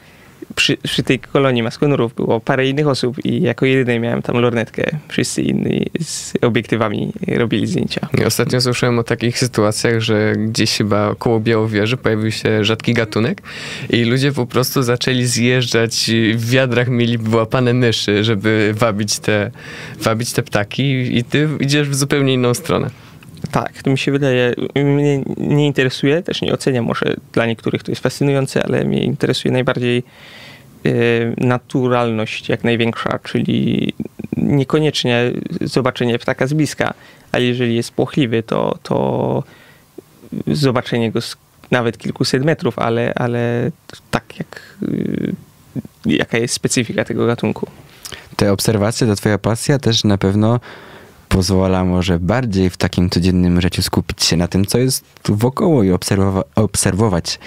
przy, 0.56 0.78
przy 0.78 1.04
tej 1.04 1.20
kolonii 1.20 1.64
maskonurów 1.64 2.16
było 2.16 2.40
parę 2.40 2.68
innych 2.68 2.88
osób 2.88 3.26
i 3.26 3.42
jako 3.42 3.66
jedyny 3.66 4.00
miałem 4.00 4.22
tam 4.22 4.38
lornetkę. 4.38 4.84
Wszyscy 5.08 5.42
inni 5.42 5.86
z 6.02 6.34
obiektywami 6.42 7.14
robili 7.28 7.68
zdjęcia. 7.68 8.08
Ostatnio 8.26 8.62
słyszałem 8.62 9.00
o 9.00 9.04
takich 9.04 9.40
sytuacjach, 9.40 10.00
że 10.00 10.34
gdzieś 10.38 10.78
chyba 10.78 11.16
koło 11.16 11.40
Białowieży 11.40 11.98
pojawił 11.98 12.32
się 12.32 12.66
rzadki 12.66 12.94
gatunek 12.94 13.42
i 13.90 14.04
ludzie 14.04 14.32
po 14.32 14.46
prostu 14.46 14.84
zaczęli 14.84 15.26
zjeżdżać 15.26 16.12
w 16.36 16.50
wiadrach 16.50 16.88
mieli 16.88 17.18
wyłapane 17.18 17.74
myszy, 17.74 18.24
żeby 18.24 18.74
wabić 18.78 19.20
te, 19.20 19.52
wabić 20.02 20.34
te 20.34 20.44
ptaki 20.44 21.18
i 21.18 21.24
ty 21.24 21.50
idziesz 21.60 21.90
w 21.90 21.96
zupełnie 21.96 22.34
inną 22.34 22.54
stronę. 22.54 22.90
Tak, 23.52 23.84
to 23.84 23.90
mi 23.90 23.98
się 23.98 24.12
wydaje, 24.12 24.54
mnie 24.76 25.24
nie 25.38 25.68
interesuje, 25.68 26.24
też 26.24 26.42
nie 26.42 26.54
oceniam, 26.54 26.86
może 26.86 27.16
dla 27.34 27.46
niektórych 27.46 27.84
to 27.84 27.92
jest 27.92 28.02
fascynujące, 28.02 28.64
ale 28.64 28.84
mnie 28.84 29.04
interesuje 29.04 29.52
najbardziej 29.52 30.04
e, 30.86 30.92
naturalność 31.38 32.50
jak 32.50 32.64
największa, 32.64 33.20
czyli 33.24 33.94
niekoniecznie 34.38 35.32
zobaczenie 35.62 36.20
ptaka 36.20 36.48
z 36.48 36.54
bliska, 36.54 36.94
ale 37.32 37.44
jeżeli 37.44 37.76
jest 37.76 37.92
płochliwy, 37.92 38.44
to, 38.44 38.78
to 38.84 39.44
zobaczenie 40.48 41.12
go 41.12 41.22
z 41.22 41.38
nawet 41.72 41.98
kilkuset 41.98 42.46
metrów, 42.46 42.80
ale, 42.80 43.14
ale 43.16 43.72
tak 44.12 44.40
jak 44.40 44.78
y, 44.84 45.36
jaka 46.06 46.38
jest 46.38 46.54
specyfika 46.54 47.06
tego 47.06 47.28
gatunku. 47.28 47.68
Te 48.36 48.52
obserwacje, 48.52 49.08
ta 49.08 49.16
twoja 49.16 49.38
pasja 49.38 49.80
też 49.80 50.04
na 50.04 50.18
pewno 50.18 50.60
pozwala 51.30 51.84
może 51.86 52.20
bardziej 52.20 52.70
w 52.70 52.78
takim 52.78 53.10
codziennym 53.10 53.62
życiu 53.62 53.82
skupić 53.82 54.24
się 54.24 54.38
na 54.38 54.48
tym, 54.48 54.65
co 54.65 54.78
jest 54.78 55.06
wokoło 55.26 55.84
i 55.84 55.89
obserwowa- 55.92 56.44
obserwować 56.56 57.39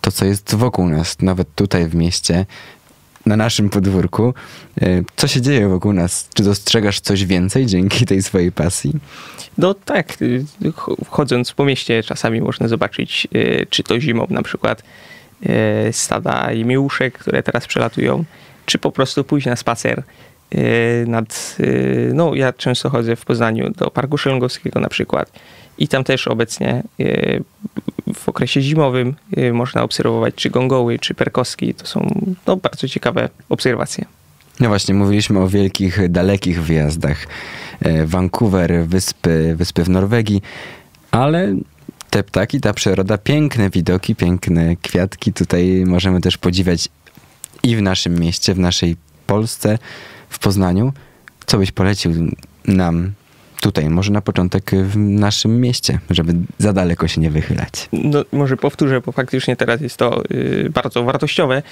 to, 0.00 0.12
co 0.12 0.24
jest 0.24 0.54
wokół 0.54 0.88
nas, 0.88 1.16
nawet 1.22 1.54
tutaj 1.54 1.88
w 1.88 1.94
mieście, 1.94 2.46
na 3.26 3.36
naszym 3.36 3.70
podwórku. 3.70 4.34
E, 4.82 5.02
Co 5.16 5.28
się 5.28 5.40
dzieje 5.40 5.68
wokół 5.68 5.92
nas? 5.92 6.28
Czy 6.34 6.42
dostrzegasz 6.42 7.00
coś 7.00 7.24
więcej 7.24 7.66
dzięki 7.66 8.06
tej 8.06 8.22
swojej 8.22 8.52
pasji? 8.52 8.92
No 9.58 9.74
tak, 9.74 10.22
y, 10.22 10.44
ch- 10.76 11.08
chodząc 11.10 11.52
po 11.52 11.64
mieście 11.64 12.02
czasami 12.02 12.40
można 12.40 12.68
zobaczyć, 12.68 13.28
y, 13.34 13.66
czy 13.70 13.82
to 13.82 14.00
zimą 14.00 14.26
na 14.30 14.42
przykład 14.42 14.82
y, 15.42 15.92
stada 15.92 16.52
jemiołuszek, 16.52 17.18
które 17.18 17.42
teraz 17.42 17.66
przelatują, 17.66 18.24
czy 18.66 18.78
po 18.78 18.92
prostu 18.92 19.24
pójść 19.24 19.46
na 19.46 19.56
spacer 19.56 20.02
nad, 21.06 21.56
y, 21.60 22.10
no 22.14 22.34
ja 22.34 22.52
często 22.52 22.90
chodzę 22.90 23.16
w 23.16 23.24
Poznaniu 23.24 23.70
do 23.70 23.90
Parku 23.90 24.18
Szelongowskiego 24.18 24.80
na 24.80 24.88
przykład 24.88 25.32
i 25.78 25.88
tam 25.88 26.04
też 26.04 26.28
obecnie 26.28 26.82
y, 27.00 27.44
w 28.14 28.28
okresie 28.28 28.60
zimowym 28.60 29.14
y, 29.38 29.52
można 29.52 29.82
obserwować 29.82 30.34
czy 30.34 30.50
gongoły, 30.50 30.98
czy 30.98 31.14
perkoski, 31.14 31.74
to 31.74 31.86
są 31.86 32.26
no, 32.46 32.56
bardzo 32.56 32.88
ciekawe 32.88 33.28
obserwacje. 33.48 34.04
No 34.60 34.68
właśnie, 34.68 34.94
mówiliśmy 34.94 35.40
o 35.40 35.48
wielkich, 35.48 36.08
dalekich 36.08 36.62
wyjazdach. 36.62 37.26
E, 37.80 38.06
Vancouver, 38.06 38.86
wyspy, 38.86 39.54
wyspy 39.56 39.84
w 39.84 39.88
Norwegii, 39.88 40.42
ale 41.10 41.54
te 42.10 42.22
ptaki, 42.22 42.60
ta 42.60 42.72
przyroda, 42.72 43.18
piękne 43.18 43.70
widoki, 43.70 44.14
piękne 44.14 44.76
kwiatki 44.76 45.32
tutaj 45.32 45.84
możemy 45.86 46.20
też 46.20 46.38
podziwiać 46.38 46.88
i 47.62 47.76
w 47.76 47.82
naszym 47.82 48.18
mieście, 48.18 48.54
w 48.54 48.58
naszej 48.58 48.96
Polsce, 49.26 49.78
w 50.28 50.38
Poznaniu. 50.38 50.92
Co 51.46 51.58
byś 51.58 51.72
polecił 51.72 52.12
nam 52.64 53.12
tutaj, 53.60 53.90
może 53.90 54.12
na 54.12 54.20
początek 54.20 54.70
w 54.84 54.96
naszym 54.96 55.60
mieście, 55.60 55.98
żeby 56.10 56.34
za 56.58 56.72
daleko 56.72 57.08
się 57.08 57.20
nie 57.20 57.30
wychylać? 57.30 57.88
No, 57.92 58.24
może 58.32 58.56
powtórzę, 58.56 59.00
bo 59.00 59.12
faktycznie 59.12 59.56
teraz 59.56 59.80
jest 59.80 59.96
to 59.96 60.22
y, 60.30 60.70
bardzo 60.74 61.04
wartościowe. 61.04 61.62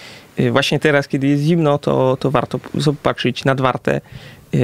Y, 0.40 0.50
właśnie 0.52 0.80
teraz, 0.80 1.08
kiedy 1.08 1.26
jest 1.26 1.42
zimno, 1.42 1.78
to, 1.78 2.16
to 2.20 2.30
warto 2.30 2.60
zobaczyć 2.74 3.44
nad 3.44 3.60
Wartę, 3.60 4.00
y, 4.54 4.58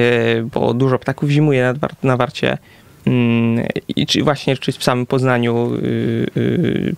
bo 0.53 0.75
dużo 0.75 0.99
ptaków 0.99 1.31
zimuje 1.31 1.75
war- 1.75 1.95
na 2.03 2.17
Warcie. 2.17 2.59
Mm, 3.07 3.67
I 3.89 4.07
czy 4.07 4.23
właśnie 4.23 4.57
czy 4.57 4.73
w 4.73 4.85
samym 4.85 5.07
Poznaniu, 5.07 5.75
y, 5.75 6.27
y, 6.37 6.95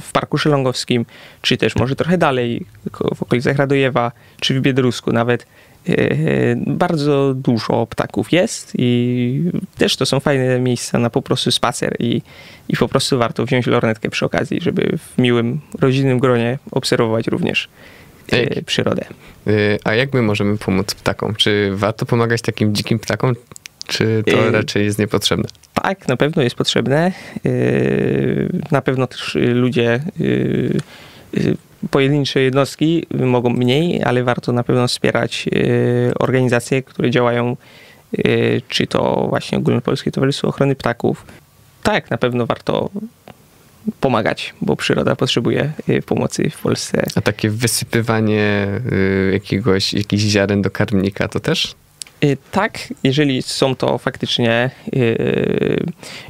w 0.00 0.12
Parku 0.12 0.38
Szelongowskim, 0.38 1.06
czy 1.42 1.56
też 1.56 1.76
może 1.76 1.96
trochę 1.96 2.18
dalej, 2.18 2.66
w 3.14 3.22
okolicach 3.22 3.56
Radojewa, 3.56 4.12
czy 4.40 4.54
w 4.54 4.62
Biedrusku 4.62 5.12
nawet. 5.12 5.46
Y, 5.88 6.56
Bardzo 6.66 7.34
dużo 7.34 7.86
ptaków 7.86 8.32
jest 8.32 8.72
i 8.78 9.50
też 9.78 9.96
to 9.96 10.06
są 10.06 10.20
fajne 10.20 10.60
miejsca 10.60 10.98
na 10.98 11.10
po 11.10 11.22
prostu 11.22 11.50
spacer 11.50 11.96
i, 11.98 12.22
i 12.68 12.76
po 12.76 12.88
prostu 12.88 13.18
warto 13.18 13.46
wziąć 13.46 13.66
lornetkę 13.66 14.10
przy 14.10 14.24
okazji, 14.26 14.60
żeby 14.60 14.98
w 14.98 15.18
miłym, 15.18 15.60
rodzinnym 15.78 16.18
gronie 16.18 16.58
obserwować 16.70 17.26
również 17.26 17.68
e, 18.32 18.62
przyrodę. 18.62 19.04
Y, 19.46 19.78
A 19.84 19.94
jak 19.94 20.14
my 20.14 20.22
możemy 20.22 20.58
pomóc 20.58 20.94
ptakom? 20.94 21.34
Czy 21.34 21.70
warto 21.74 22.06
pomagać 22.06 22.42
takim 22.42 22.74
dzikim 22.74 22.98
ptakom, 22.98 23.34
czy 23.86 24.24
to 24.30 24.50
raczej 24.50 24.84
jest 24.84 24.98
niepotrzebne? 24.98 25.48
Tak, 25.74 26.08
na 26.08 26.16
pewno 26.16 26.42
jest 26.42 26.56
potrzebne. 26.56 27.12
Na 28.70 28.82
pewno 28.82 29.06
też 29.06 29.38
ludzie, 29.54 30.00
pojedyncze 31.90 32.40
jednostki 32.40 33.06
mogą 33.10 33.50
mniej, 33.50 34.02
ale 34.04 34.24
warto 34.24 34.52
na 34.52 34.64
pewno 34.64 34.88
wspierać 34.88 35.46
yy, 35.46 36.12
organizacje, 36.18 36.82
które 36.82 37.10
działają, 37.10 37.56
yy, 38.12 38.62
czy 38.68 38.86
to 38.86 39.26
właśnie 39.28 39.58
Ogólnopolskie 39.58 40.10
Towarzystwo 40.10 40.48
Ochrony 40.48 40.74
Ptaków. 40.74 41.26
Tak, 41.82 42.10
na 42.10 42.18
pewno 42.18 42.46
warto 42.46 42.90
pomagać, 44.00 44.54
bo 44.60 44.76
przyroda 44.76 45.16
potrzebuje 45.16 45.72
yy, 45.88 46.02
pomocy 46.02 46.50
w 46.50 46.60
Polsce. 46.60 47.06
A 47.14 47.20
takie 47.20 47.50
wysypywanie 47.50 48.66
y, 48.92 49.30
jakiegoś, 49.32 49.92
jakichś 49.92 50.22
ziaren 50.22 50.62
do 50.62 50.70
karmnika 50.70 51.28
to 51.28 51.40
też? 51.40 51.74
Y, 52.24 52.36
Tak, 52.50 52.78
jeżeli 53.04 53.42
są 53.42 53.76
to 53.76 53.98
faktycznie 53.98 54.70
y, 54.96 55.84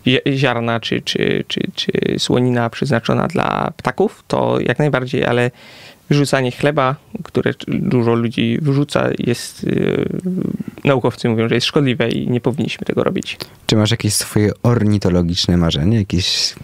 zi- 0.07 0.37
ziarna 0.39 0.81
czy, 0.81 1.01
czy, 1.01 1.45
czy, 1.49 1.61
czy 1.75 1.93
słonina 2.19 2.71
przeznaczona 2.71 3.29
dla 3.29 3.73
ptaków, 3.77 4.25
to 4.29 4.61
jak 4.61 4.79
najbardziej, 4.79 5.25
ale 5.25 5.51
wyrzucanie 6.11 6.51
chleba, 6.53 6.97
które 7.25 7.55
dużo 7.69 8.15
ludzi 8.15 8.59
wyrzuca, 8.63 9.09
jest, 9.19 9.65
y, 9.65 10.09
naukowcy 10.85 11.29
mówią, 11.29 11.49
że 11.49 11.55
jest 11.55 11.67
szkodliwe 11.67 12.09
i 12.09 12.29
nie 12.31 12.41
powinniśmy 12.41 12.87
tego 12.87 13.05
robić. 13.05 13.37
Czy 13.67 13.77
masz 13.77 13.91
jakieś 13.91 14.15
swoje 14.15 14.51
ornitologiczne 14.63 15.57
marzenie, 15.57 15.97
jakieś 15.97 16.55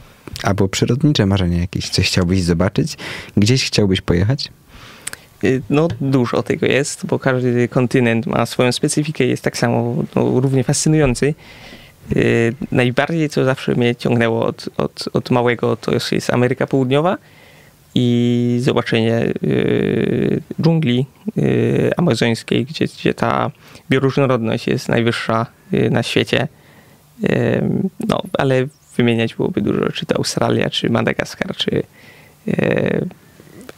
albo 0.42 0.68
przyrodnicze 0.68 1.26
marzenie 1.26 1.58
jakieś, 1.58 1.88
coś 1.88 2.06
chciałbyś 2.08 2.42
zobaczyć? 2.42 2.96
Gdzieś 3.36 3.64
chciałbyś 3.64 4.00
pojechać? 4.00 4.48
Y, 5.44 5.62
No 5.70 5.88
dużo 6.00 6.42
tego 6.42 6.66
jest, 6.66 7.06
bo 7.06 7.18
każdy 7.18 7.68
kontynent 7.68 8.26
ma 8.26 8.46
swoją 8.46 8.72
specyfikę, 8.72 9.24
jest 9.24 9.42
tak 9.44 9.56
samo 9.56 10.04
no, 10.16 10.40
równie 10.40 10.64
fascynujący. 10.64 11.34
Y, 12.16 12.54
Najbardziej, 12.72 13.28
co 13.28 13.44
zawsze 13.44 13.74
mnie 13.74 13.96
ciągnęło 13.96 14.46
od, 14.46 14.68
od, 14.76 15.04
od 15.12 15.30
małego, 15.30 15.76
to 15.76 15.92
jest, 15.94 16.30
Ameryka 16.30 16.66
Południowa 16.66 17.18
i 17.94 18.58
zobaczenie 18.62 19.32
y, 19.42 20.40
dżungli 20.62 21.06
y, 21.38 21.90
amazońskiej, 21.96 22.64
gdzie, 22.64 22.84
gdzie 22.84 23.14
ta 23.14 23.50
bioróżnorodność 23.90 24.66
jest 24.66 24.88
najwyższa 24.88 25.46
y, 25.74 25.90
na 25.90 26.02
świecie. 26.02 26.48
Ym, 27.30 27.90
No, 28.08 28.22
ale 28.38 28.66
wymieniać 28.96 29.34
byłoby 29.34 29.60
dużo, 29.60 29.92
czy 29.92 30.06
to 30.06 30.16
Australia, 30.16 30.70
czy 30.70 30.90
Madagaskar, 30.90 31.56
czy 31.56 31.82
y, 32.48 33.08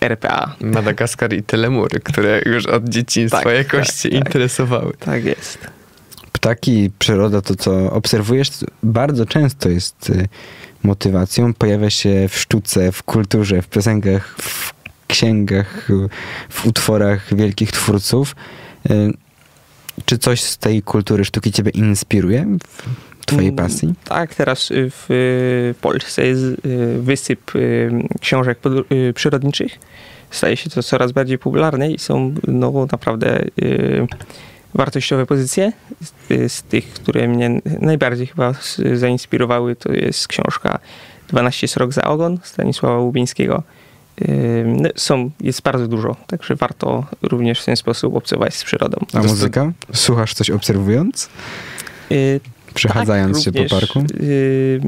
RPA. 0.02 0.56
Madagaskar 0.60 1.32
i 1.32 1.42
telemury, 1.42 2.00
które 2.00 2.42
już 2.46 2.66
od 2.66 2.88
dzieciństwa 2.88 3.42
Tak, 3.42 3.54
jakoś 3.54 3.86
tak, 3.86 3.96
cię 3.96 4.08
tak. 4.10 4.18
interesowały. 4.18 4.92
Tak 5.00 5.24
jest. 5.24 5.58
Ptaki, 6.32 6.90
przyroda, 6.98 7.42
to 7.42 7.56
co 7.56 7.92
obserwujesz, 7.92 8.50
bardzo 8.82 9.26
często 9.26 9.68
jest 9.68 10.10
y, 10.10 10.28
motywacją. 10.82 11.54
Pojawia 11.54 11.90
się 11.90 12.28
w 12.28 12.38
sztuce, 12.38 12.92
w 12.92 13.02
kulturze, 13.02 13.62
w 13.62 13.68
piosenkach, 13.68 14.36
w 14.38 14.72
księgach, 15.06 15.90
y, 15.90 16.08
w 16.48 16.66
utworach 16.66 17.34
wielkich 17.34 17.72
twórców. 17.72 18.36
Y, 18.90 19.12
Czy 20.04 20.18
coś 20.18 20.42
z 20.42 20.58
tej 20.58 20.82
kultury 20.82 21.24
sztuki 21.24 21.52
ciebie 21.52 21.70
inspiruje 21.70 22.46
twojej 23.26 23.48
Mm, 23.48 23.56
pasji? 23.56 23.94
Tak, 24.04 24.34
teraz 24.34 24.70
y, 24.70 24.90
w 24.90 25.10
y, 25.10 25.74
Polsce 25.80 26.26
jest 26.26 26.42
y, 26.42 26.58
wysyp 27.00 27.52
książek 28.20 28.58
przyrodniczych. 29.14 29.78
Staje 30.30 30.56
się 30.56 30.70
to 30.70 30.82
coraz 30.82 31.12
bardziej 31.12 31.38
popularne 31.38 31.90
i 31.90 31.98
są 31.98 32.34
no, 32.48 32.86
naprawdę 32.92 33.44
wartościowe 34.74 35.26
pozycje. 35.26 35.72
Z, 36.48 36.62
tych, 36.62 36.92
które 36.92 37.28
mnie 37.28 37.60
najbardziej 37.80 38.26
chyba 38.26 38.54
zainspirowały, 38.94 39.76
to 39.76 39.92
jest 39.92 40.28
książka 40.28 40.78
12 41.28 41.68
srok 41.68 41.92
za 41.92 42.02
ogon 42.02 42.38
Stanisława 42.42 42.98
Łubińskiego. 42.98 43.62
No, 44.64 44.88
Są, 44.96 45.30
jest 45.40 45.62
bardzo 45.62 45.88
dużo, 45.88 46.16
także 46.26 46.56
warto 46.56 47.06
również 47.22 47.60
w 47.60 47.64
ten 47.64 47.76
sposób 47.76 48.16
obcować 48.16 48.54
z 48.54 48.64
przyrodą. 48.64 49.06
A 49.12 49.18
muzyka? 49.22 49.72
Słuchasz 49.92 50.34
coś 50.34 50.50
obserwując? 50.50 51.28
Przechadzając 52.74 53.36
tak, 53.36 53.44
się 53.44 53.52
po 53.52 53.58
również, 53.58 53.80
parku? 53.80 53.98
y, 54.20 54.80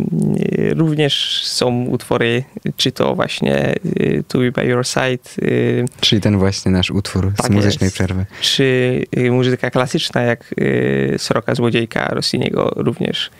y, 0.59 0.75
również 0.77 1.43
są 1.45 1.85
utwory, 1.85 2.45
czy 2.77 2.93
to 2.93 3.15
właśnie 3.15 3.75
y, 3.87 4.25
To 4.29 4.39
Be 4.39 4.53
By 4.53 4.65
Your 4.65 4.87
Side, 4.87 5.49
y, 5.49 5.85
Czyli 6.01 6.21
ten 6.21 6.39
właśnie 6.39 6.73
nasz 6.73 6.91
utwór 6.91 7.33
z 7.39 7.43
Tak 7.43 7.51
muzycznej 7.51 7.87
jest. 7.87 7.95
przerwy. 7.95 8.27
czy 8.41 9.03
y, 9.19 9.31
muzyka 9.31 9.71
klasyczna, 9.71 10.23
jak 10.23 10.55
y, 10.61 11.15
Sroka 11.19 11.55
Złodziejka 11.55 12.07
Rossiniego 12.15 12.73
również 12.77 13.31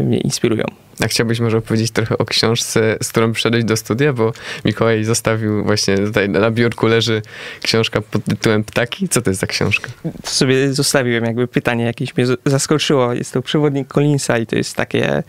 mnie 0.00 0.18
inspirują. 0.18 0.64
A 1.00 1.08
chciałbyś 1.08 1.40
może 1.40 1.58
opowiedzieć 1.58 1.90
trochę 1.90 2.18
o 2.18 2.24
książce, 2.24 2.96
z 3.02 3.08
którą 3.08 3.32
przyszedłeś 3.32 3.64
do 3.64 3.76
studia, 3.76 4.12
bo 4.12 4.32
Mikołaj 4.64 5.04
zostawił 5.04 5.64
właśnie 5.64 5.98
tutaj 5.98 6.28
na 6.28 6.50
biurku 6.50 6.86
leży 6.86 7.22
książka 7.62 8.00
pod 8.00 8.24
tytułem 8.24 8.64
Ptaki. 8.64 9.08
Co 9.08 9.22
to 9.22 9.30
jest 9.30 9.40
za 9.40 9.46
książka? 9.46 9.88
To 10.22 10.30
sobie 10.30 10.72
zostawiłem 10.72 11.24
jakby 11.24 11.48
pytanie 11.48 11.84
jakieś 11.84 12.16
mnie 12.16 12.26
zaskoczyło. 12.44 13.12
Jest 13.12 13.32
to 13.32 13.42
przewodnik 13.42 13.88
Collinsa 13.88 14.38
i 14.38 14.46
to 14.46 14.56
jest 14.56 14.76
takie, 14.76 15.22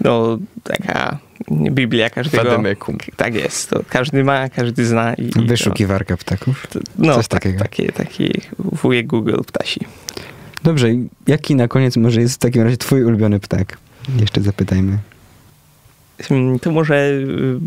no 0.00 0.38
taka 0.62 1.18
Biblia 1.50 2.10
każdego. 2.10 2.44
Wademekum. 2.44 2.98
Tak 3.16 3.34
jest, 3.34 3.70
to 3.70 3.80
każdy 3.88 4.24
ma, 4.24 4.48
każdy 4.48 4.86
zna. 4.86 5.14
I, 5.14 5.26
i 5.26 5.30
to- 5.30 5.42
Wyszukiwarka 5.42 6.16
ptaków. 6.16 6.66
To, 6.66 6.80
no, 6.98 7.14
Coś 7.14 7.28
tak, 7.28 7.42
takiego. 7.42 7.62
Takie, 7.62 7.92
taki 7.92 8.40
wujek 8.58 9.06
Google 9.06 9.36
ptasi. 9.46 9.80
Dobrze, 10.62 10.88
jaki 11.26 11.54
na 11.54 11.68
koniec 11.68 11.96
może 11.96 12.20
jest 12.20 12.34
w 12.34 12.38
takim 12.38 12.62
razie 12.62 12.76
twój 12.76 13.04
ulubiony 13.04 13.40
ptak? 13.40 13.78
Jeszcze 14.20 14.40
zapytajmy. 14.40 14.98
To 16.62 16.72
może 16.72 16.94
y, 16.94 17.58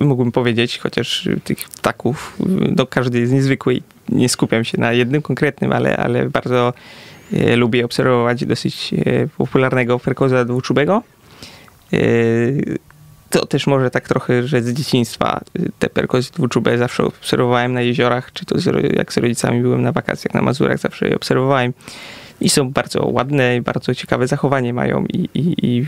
mógłbym 0.00 0.32
powiedzieć, 0.32 0.78
chociaż 0.78 1.28
tych 1.44 1.68
ptaków, 1.68 2.36
no 2.76 2.86
każdy 2.86 3.20
jest 3.20 3.32
niezwykły 3.32 3.74
i 3.74 3.82
nie 4.08 4.28
skupiam 4.28 4.64
się 4.64 4.80
na 4.80 4.92
jednym 4.92 5.22
konkretnym, 5.22 5.72
ale, 5.72 5.96
ale 5.96 6.30
bardzo 6.30 6.72
y, 7.32 7.56
lubię 7.56 7.84
obserwować 7.84 8.44
dosyć 8.44 8.90
y, 8.92 9.28
popularnego 9.38 9.98
perkoza 9.98 10.44
dwuczubego. 10.44 11.02
To 13.30 13.46
też 13.46 13.66
może 13.66 13.90
tak 13.90 14.08
trochę, 14.08 14.48
że 14.48 14.62
z 14.62 14.72
dzieciństwa 14.72 15.40
te 15.78 15.90
perkozy 15.90 16.30
dwuczube 16.32 16.78
zawsze 16.78 17.04
obserwowałem 17.04 17.72
na 17.72 17.80
jeziorach, 17.80 18.32
czy 18.32 18.46
to 18.46 18.56
jak 18.96 19.12
z 19.12 19.16
rodzicami 19.16 19.62
byłem 19.62 19.82
na 19.82 19.92
wakacjach 19.92 20.34
na 20.34 20.42
Mazurach, 20.42 20.78
zawsze 20.78 21.08
je 21.08 21.16
obserwowałem. 21.16 21.72
I 22.40 22.48
są 22.48 22.70
bardzo 22.70 23.06
ładne, 23.06 23.56
i 23.56 23.60
bardzo 23.60 23.94
ciekawe 23.94 24.26
zachowanie 24.26 24.74
mają 24.74 25.04
i, 25.06 25.28
i, 25.34 25.66
i 25.66 25.86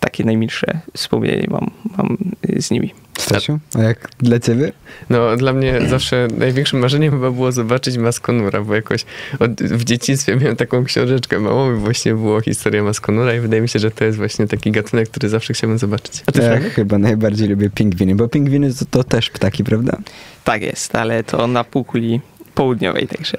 takie 0.00 0.24
najmilsze 0.24 0.80
wspomnienie 0.94 1.46
mam, 1.50 1.70
mam 1.96 2.16
z 2.58 2.70
nimi. 2.70 2.94
Stasiu, 3.18 3.58
a 3.74 3.82
jak 3.82 4.08
dla 4.18 4.40
ciebie? 4.40 4.72
No, 5.10 5.36
dla 5.36 5.52
mnie 5.52 5.80
zawsze 5.88 6.28
największym 6.38 6.78
marzeniem 6.78 7.12
chyba 7.12 7.30
było 7.30 7.52
zobaczyć 7.52 7.98
Maskonura, 7.98 8.60
bo 8.62 8.74
jakoś 8.74 9.04
od, 9.38 9.62
w 9.62 9.84
dzieciństwie 9.84 10.36
miałem 10.36 10.56
taką 10.56 10.84
książeczkę 10.84 11.38
małą 11.40 11.76
i 11.76 11.78
właśnie 11.78 12.14
było 12.14 12.40
historia 12.40 12.82
Maskonura 12.82 13.34
i 13.34 13.40
wydaje 13.40 13.62
mi 13.62 13.68
się, 13.68 13.78
że 13.78 13.90
to 13.90 14.04
jest 14.04 14.18
właśnie 14.18 14.46
taki 14.46 14.70
gatunek, 14.70 15.08
który 15.08 15.28
zawsze 15.28 15.54
chciałbym 15.54 15.78
zobaczyć. 15.78 16.22
A 16.26 16.32
ty, 16.32 16.42
Ja 16.42 16.60
chyba 16.60 16.98
najbardziej 16.98 17.48
lubię 17.48 17.70
pingwiny, 17.70 18.14
bo 18.14 18.28
pingwiny 18.28 18.74
to, 18.74 18.84
to 18.84 19.04
też 19.04 19.30
ptaki, 19.30 19.64
prawda? 19.64 19.98
Tak 20.44 20.62
jest, 20.62 20.94
ale 20.94 21.24
to 21.24 21.46
na 21.46 21.64
półkuli 21.64 22.20
południowej, 22.54 23.08
także 23.08 23.36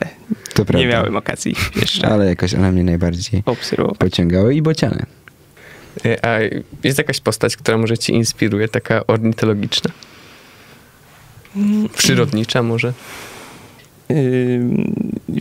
To 0.55 0.65
prawda. 0.65 0.79
nie 0.79 0.87
miałem 0.93 1.15
okazji 1.15 1.55
jeszcze 1.81 2.07
Ale 2.07 2.25
jakoś 2.25 2.53
one 2.53 2.71
mnie 2.71 2.83
najbardziej 2.83 3.43
obserwować. 3.45 3.97
pociągały 3.97 4.55
i 4.55 4.61
bociany. 4.61 5.05
E, 6.05 6.25
A 6.25 6.39
jest 6.83 6.97
jakaś 6.97 7.19
postać, 7.19 7.57
która 7.57 7.77
może 7.77 7.97
ci 7.97 8.13
inspiruje, 8.13 8.67
taka 8.67 9.07
ornitologiczna? 9.07 9.91
Przyrodnicza 11.97 12.63
może? 12.63 12.93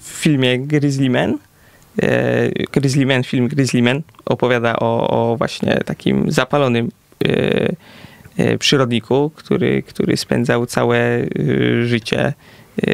W 0.01 0.07
filmie 0.09 0.59
Grizzly 0.59 1.11
Man, 1.11 1.39
e, 2.03 2.51
Grizzly 2.73 3.07
Man, 3.07 3.25
film 3.25 3.49
Grizzly 3.49 3.83
Man 3.83 4.03
opowiada 4.25 4.77
o, 4.77 5.09
o 5.33 5.37
właśnie 5.37 5.75
takim 5.85 6.33
zapalonym 6.33 6.91
e, 8.39 8.59
przyrodniku, 8.59 9.31
który, 9.35 9.83
który 9.83 10.17
spędzał 10.17 10.67
całe 10.67 10.99
e, 10.99 11.27
życie, 11.85 12.33
e, 12.87 12.93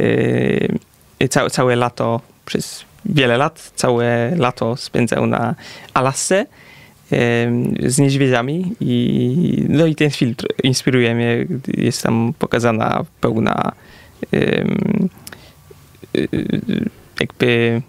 całe, 1.29 1.51
całe 1.51 1.77
lato, 1.77 2.21
przez 2.47 2.85
wiele 3.05 3.37
lat, 3.37 3.73
całe 3.77 4.33
lato 4.37 4.77
spędzał 4.77 5.27
na 5.27 5.55
Alasce 5.95 6.47
z 7.87 7.99
niedźwiedziami 7.99 8.73
i 8.81 9.65
no 9.69 9.87
i 9.87 9.95
ten 9.95 10.11
film 10.11 10.35
tr- 10.35 10.47
inspiruje 10.63 11.15
mnie, 11.15 11.47
jest 11.69 12.03
tam 12.03 12.35
pokazana 12.39 13.05
pełna 13.21 13.73
em, 14.33 15.09
y, 16.17 16.29
jakby 17.21 17.83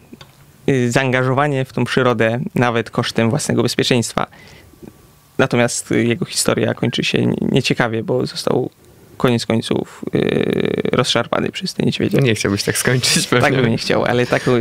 y, 0.70 0.92
zaangażowanie 0.92 1.66
w 1.66 1.74
tą 1.74 1.86
przyrodę 1.86 2.40
nawet 2.56 2.90
kosztem 2.90 3.30
własnego 3.30 3.64
bezpieczeństwa. 3.64 4.28
Natomiast 5.38 5.92
jego 5.92 6.26
historia 6.26 6.74
kończy 6.74 7.04
się 7.04 7.26
nie- 7.26 7.48
nieciekawie, 7.52 8.04
bo 8.04 8.26
został 8.26 8.70
koniec 9.22 9.46
końców 9.46 10.06
y, 10.16 10.82
rozszarpany 10.92 11.52
przez 11.52 11.74
te 11.74 11.84
niedźwiedzie. 11.84 12.18
Nie 12.18 12.36
chciałbyś 12.36 12.64
tak 12.64 12.78
skończyć 12.78 13.28
pewnie. 13.28 13.50
Tak 13.50 13.56
bym 13.56 13.72
nie 13.72 13.78
chciał, 13.78 14.06
ale 14.06 14.26
taką, 14.26 14.52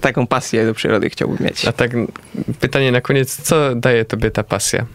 taką 0.00 0.26
pasję 0.26 0.66
do 0.66 0.74
przyrody 0.74 1.10
chciałbym 1.10 1.46
mieć. 1.46 1.64
A 1.64 1.72
tak 1.72 1.90
pytanie 2.60 2.92
na 2.92 3.00
koniec, 3.00 3.42
co 3.42 3.74
daje 3.74 4.04
tobie 4.04 4.30
ta 4.30 4.42
pasja? 4.42 4.86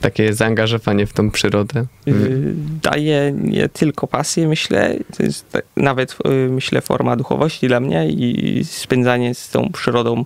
Takie 0.00 0.34
zaangażowanie 0.34 1.06
w 1.06 1.12
tą 1.12 1.30
przyrodę? 1.30 1.86
Y, 2.08 2.54
daje 2.82 3.32
nie 3.34 3.68
tylko 3.68 4.06
pasję, 4.06 4.48
myślę, 4.48 4.96
to 5.16 5.22
jest 5.22 5.50
tak- 5.50 5.64
nawet 5.76 6.16
y, 6.26 6.50
myślę 6.50 6.80
forma 6.80 7.16
duchowości 7.16 7.68
dla 7.68 7.80
mnie 7.80 8.08
i 8.08 8.64
spędzanie 8.64 9.34
z 9.34 9.50
tą 9.50 9.70
przyrodą 9.72 10.24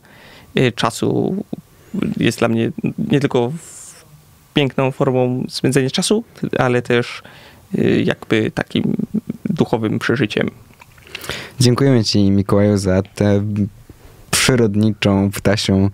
y, 0.58 0.72
czasu 0.72 1.44
jest 2.16 2.38
dla 2.38 2.48
mnie 2.48 2.70
nie 2.98 3.20
tylko 3.20 3.52
piękną 4.54 4.90
formą 4.90 5.44
spędzania 5.48 5.90
czasu, 5.90 6.24
ale 6.58 6.82
też 6.82 7.22
jakby 8.04 8.50
takim 8.50 8.96
duchowym 9.44 9.98
przeżyciem. 9.98 10.50
Dziękujemy 11.60 12.04
Ci, 12.04 12.30
Mikołaju, 12.30 12.78
za 12.78 13.02
tę 13.02 13.44
przyrodniczą, 14.30 15.30
ptasią 15.30 15.90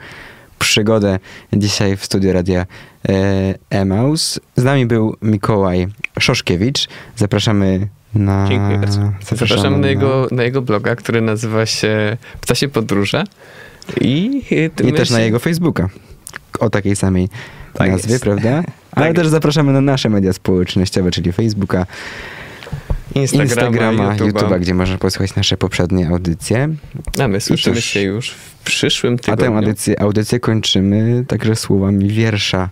przygodę 0.58 1.18
dzisiaj 1.52 1.96
w 1.96 2.04
studiu 2.04 2.32
radia 2.32 2.66
e, 3.08 3.54
Emaus. 3.70 4.40
Z 4.56 4.64
nami 4.64 4.86
był 4.86 5.16
Mikołaj 5.22 5.88
Szoszkiewicz. 6.18 6.88
Zapraszamy 7.16 7.88
Na... 8.14 8.46
Dziękuję 8.48 8.78
bardzo. 8.78 9.12
Zapraszamy 9.36 9.78
na 9.78 9.88
jego, 9.88 10.28
na 10.30 10.42
jego 10.42 10.62
bloga, 10.62 10.96
który 10.96 11.20
nazywa 11.20 11.66
się 11.66 12.16
Ptasie 12.40 12.68
Podróże. 12.68 13.24
I, 14.00 14.42
I 14.84 14.92
też 14.92 15.10
na 15.10 15.20
jego 15.20 15.38
Facebooka. 15.38 15.88
O 16.60 16.70
takiej 16.70 16.96
samej 16.96 17.28
Tak 17.74 17.90
nazwie, 17.90 18.12
jest. 18.12 18.24
prawda? 18.24 18.62
Ale 18.96 19.06
Tak 19.06 19.16
też 19.16 19.28
zapraszamy 19.28 19.72
na 19.72 19.80
nasze 19.80 20.08
media 20.08 20.32
społecznościowe, 20.32 21.10
czyli 21.10 21.32
Facebooka, 21.32 21.86
Instagrama, 23.14 23.44
Instagrama, 23.44 24.16
YouTube'a. 24.16 24.32
YouTube'a, 24.32 24.60
gdzie 24.60 24.74
można 24.74 24.98
posłuchać 24.98 25.34
nasze 25.34 25.56
poprzednie 25.56 26.08
audycje. 26.08 26.68
A 27.20 27.28
my 27.28 27.40
słyszymy 27.40 27.82
się 27.82 28.00
już 28.00 28.30
w 28.30 28.64
przyszłym 28.64 29.14
A 29.14 29.18
tygodniu. 29.18 29.46
tę 29.46 29.56
audycję, 29.56 30.00
audycję 30.00 30.40
kończymy 30.40 31.24
także 31.28 31.56
słowami 31.56 32.08
wiersza, 32.08 32.68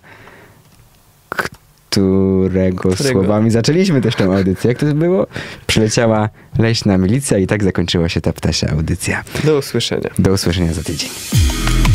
którego, 1.90 2.88
Którego? 2.90 3.20
słowami 3.20 3.50
zaczęliśmy 3.50 4.00
też 4.00 4.14
tę 4.14 4.24
audycję. 4.24 4.68
Jak 4.68 4.78
to 4.78 4.86
było? 4.86 5.26
Przyleciała 5.66 6.28
leśna 6.58 6.98
milicja 6.98 7.38
i 7.38 7.46
tak 7.46 7.64
zakończyła 7.64 8.08
się 8.08 8.20
ta 8.20 8.32
ptasia 8.32 8.68
audycja. 8.70 9.24
Do 9.44 9.58
usłyszenia. 9.58 10.10
Do 10.18 10.32
usłyszenia 10.32 10.72
za 10.72 10.82
tydzień. 10.82 11.10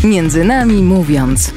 Między 0.03 0.43
nami 0.43 0.83
mówiąc. 0.83 1.51